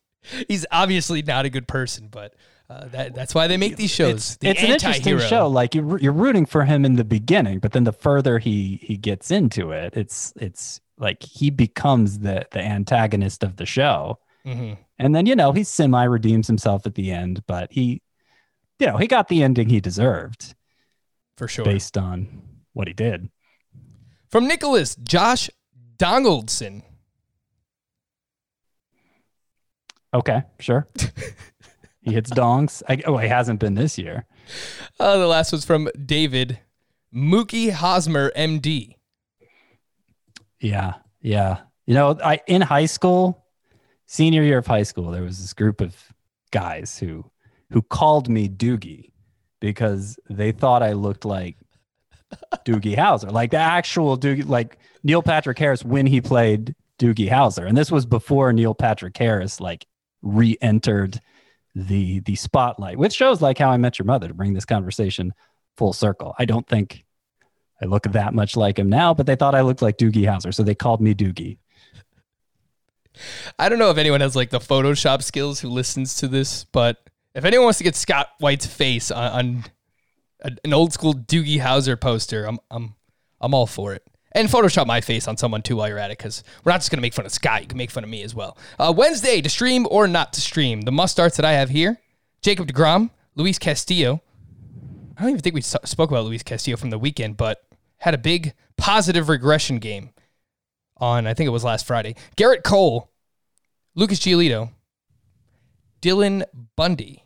[0.48, 2.08] he's obviously not a good person.
[2.10, 2.34] But
[2.72, 4.14] uh, that that's why they make these shows.
[4.14, 5.48] It's, The it's an interesting show.
[5.48, 8.96] Like you're, you're rooting for him in the beginning, but then the further he he
[8.96, 14.20] gets into it, it's it's like he becomes the the antagonist of the show.
[14.46, 14.78] Mhm.
[14.98, 18.02] And then, you know, he semi redeems himself at the end, but he,
[18.80, 20.56] you know, he got the ending he deserved
[21.36, 21.66] for sure.
[21.66, 22.44] based on
[22.74, 23.30] what he did.
[24.30, 25.50] From Nicholas Josh
[25.98, 26.84] Donaldson.
[30.14, 30.88] Okay, sure.
[32.02, 32.82] he hits dongs.
[32.90, 34.26] I, oh, he hasn't been this year.
[35.00, 36.60] Uh, the last was from David
[37.14, 38.96] Mookie Hosmer, MD.
[40.60, 41.62] Yeah, yeah.
[41.86, 43.46] You know, I in high school,
[44.06, 45.96] senior year of high school, there was this group of
[46.52, 47.26] guys who
[47.72, 49.12] who called me Doogie
[49.60, 51.58] because they thought I looked like
[52.66, 57.68] Doogie Howser, like the actual Doogie, like Neil Patrick Harris when he played Doogie Howser,
[57.68, 59.86] and this was before Neil Patrick Harris like
[60.22, 61.20] re-entered
[61.76, 65.34] the the spotlight, which shows like How I Met Your Mother to bring this conversation
[65.78, 66.36] full circle.
[66.38, 67.06] I don't think
[67.82, 70.54] I look that much like him now, but they thought I looked like Doogie Howser,
[70.54, 71.58] so they called me Doogie.
[73.58, 76.98] I don't know if anyone has like the Photoshop skills who listens to this, but
[77.34, 79.32] if anyone wants to get Scott White's face on,
[80.44, 82.96] on an old school Doogie Howser poster, I'm I'm
[83.40, 84.04] I'm all for it.
[84.34, 86.92] And Photoshop my face on someone too while you're at it, because we're not just
[86.92, 87.62] gonna make fun of Scott.
[87.62, 88.58] You can make fun of me as well.
[88.80, 90.82] Uh, Wednesday to stream or not to stream.
[90.82, 92.00] The must starts that I have here:
[92.42, 94.22] Jacob Degrom, Luis Castillo.
[95.18, 97.64] I don't even think we spoke about Luis Castillo from the weekend, but
[97.98, 100.10] had a big positive regression game
[100.98, 102.16] on I think it was last Friday.
[102.38, 103.12] Gerrit Cole,
[103.94, 104.72] Lucas Giolito,
[106.02, 106.44] Dylan
[106.76, 107.24] Bundy,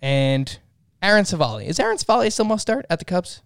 [0.00, 0.58] and
[1.02, 1.66] Aaron Civale.
[1.66, 3.42] Is Aaron Civale still must start at the Cubs?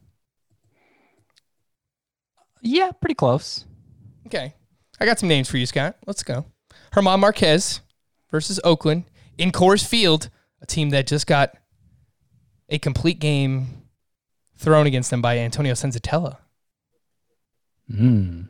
[2.65, 3.67] Yeah, pretty close.
[4.27, 4.55] Okay.
[4.99, 5.97] I got some names for you, Scott.
[6.07, 6.47] Let's go.
[6.95, 7.81] German Marquez
[8.31, 9.05] versus Oakland
[9.37, 10.31] in Coors Field,
[10.63, 11.57] a team that just got
[12.69, 13.83] a complete game
[14.57, 16.39] thrown against them by Antonio Senzatela.
[17.91, 18.49] Mm.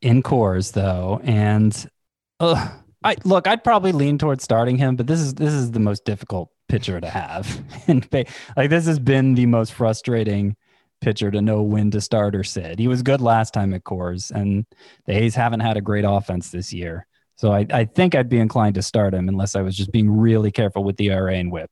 [0.00, 1.90] In Coors though, and
[2.38, 2.68] uh,
[3.04, 6.06] I look, I'd probably lean towards starting him, but this is this is the most
[6.06, 8.08] difficult pitcher to have, and
[8.56, 10.56] like this has been the most frustrating
[11.00, 12.78] pitcher to know when to start or sit.
[12.78, 14.66] He was good last time at Coors, and
[15.06, 17.06] the A's haven't had a great offense this year.
[17.36, 20.10] So I, I think I'd be inclined to start him unless I was just being
[20.10, 21.70] really careful with the ERA and whip.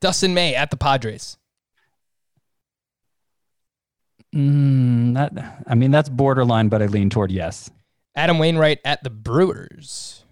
[0.00, 1.38] Dustin May at the Padres.
[4.34, 7.70] Mm, that I mean that's borderline, but I lean toward yes.
[8.14, 10.24] Adam Wainwright at the Brewers.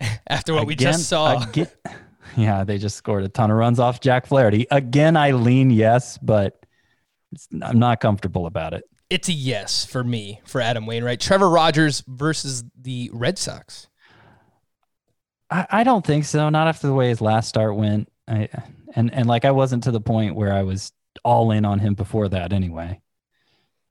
[0.26, 1.42] After what we just saw.
[1.42, 1.68] again-
[2.36, 4.66] yeah, they just scored a ton of runs off Jack Flaherty.
[4.70, 6.59] Again, I lean yes, but
[7.32, 8.84] it's, I'm not comfortable about it.
[9.08, 11.20] It's a yes for me for Adam Wainwright.
[11.20, 13.88] Trevor Rogers versus the Red Sox.
[15.50, 16.48] I, I don't think so.
[16.48, 18.08] Not after the way his last start went.
[18.28, 18.48] I,
[18.94, 20.92] and and like I wasn't to the point where I was
[21.24, 22.52] all in on him before that.
[22.52, 23.00] Anyway,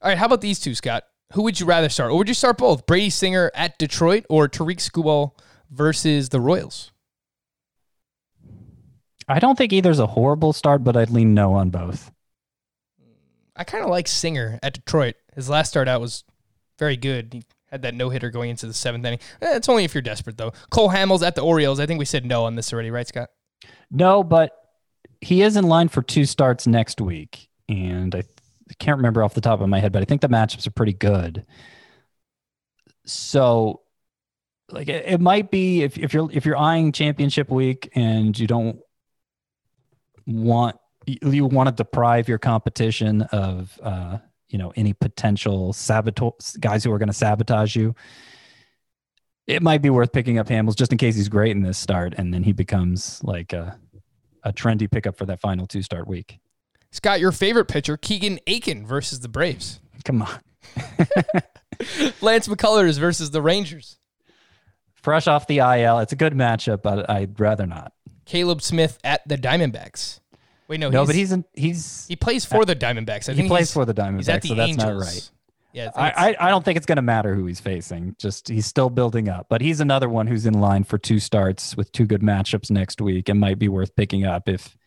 [0.01, 1.03] All right, how about these two, Scott?
[1.33, 2.11] Who would you rather start?
[2.11, 2.85] Or would you start both?
[2.85, 5.37] Brady Singer at Detroit or Tarik Skubal
[5.69, 6.91] versus the Royals?
[9.27, 12.11] I don't think either's a horrible start, but I'd lean no on both.
[13.60, 15.16] I kind of like Singer at Detroit.
[15.36, 16.24] His last start out was
[16.80, 17.34] very good.
[17.34, 19.20] He had that no hitter going into the seventh inning.
[19.41, 20.53] Eh, it's only if you're desperate, though.
[20.70, 21.78] Cole Hamels at the Orioles.
[21.82, 23.30] I think we said no on this already, right, Scott?
[23.91, 24.53] No, but
[25.20, 28.24] he is in line for two starts next week, and I,
[28.80, 30.93] can't remember off the top of my head, but I think the matchups are pretty
[30.93, 31.45] good.
[33.05, 33.82] So,
[34.70, 38.45] like, it, it might be if if you're if you're eyeing championship week and you
[38.45, 38.80] don't
[40.28, 40.78] want
[41.22, 44.18] you, want to deprive your competition of uh,
[44.49, 47.95] you know any potential sabotage guys who are going to sabotage you.
[49.47, 52.14] It might be worth picking up Hamels just in case he's great in this start,
[52.18, 53.80] and then he becomes like a
[54.43, 56.39] a trendy pickup for that final two start week.
[56.91, 59.80] Scott, your favorite pitcher, Keegan Akin versus the Braves.
[60.05, 60.39] Come on,
[62.22, 63.97] Lance McCullers versus the Rangers.
[64.93, 67.93] fresh off the IL, it's a good matchup, but I'd rather not.
[68.26, 70.18] Caleb Smith at the Diamondbacks.
[70.70, 73.28] Wait, no, No, but he's in, he's he plays for the Diamondbacks.
[73.28, 74.88] I he plays for the He's Diamondbacks, the so that's Angels.
[74.88, 75.32] not right.
[75.74, 78.15] Yeah, I, I, I, I don't think it's going to matter who he's facing.
[78.20, 81.76] Just he's still building up, but he's another one who's in line for two starts
[81.76, 84.78] with two good matchups next week and might be worth picking up if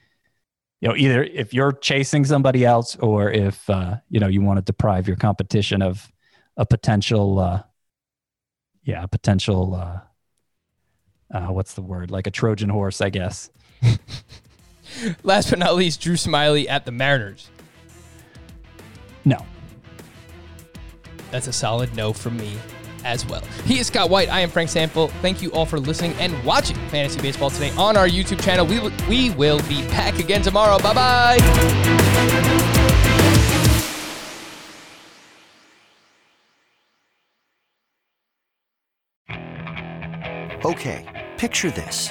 [0.81, 4.59] you know either if you're chasing somebody else or if uh, you know you want
[4.59, 6.11] to deprive your competition of
[6.57, 7.63] a potential uh,
[8.85, 10.01] yeah a potential uh,
[11.37, 13.51] uh, what's the word like a Trojan horse I guess.
[15.23, 17.49] last but not least, Drew Smyly at the Mariners.
[19.25, 19.45] No,
[21.31, 22.55] That's a solid no from me
[23.05, 23.43] as well.
[23.65, 24.29] He is Scott White.
[24.29, 25.11] I am Frank Stampfl.
[25.23, 28.67] Thank you all for listening and watching Fantasy Baseball today on our YouTube channel.
[28.67, 30.79] We, will- we will be back again tomorrow.
[30.79, 32.43] Bye bye.
[40.65, 42.11] Okay, picture this.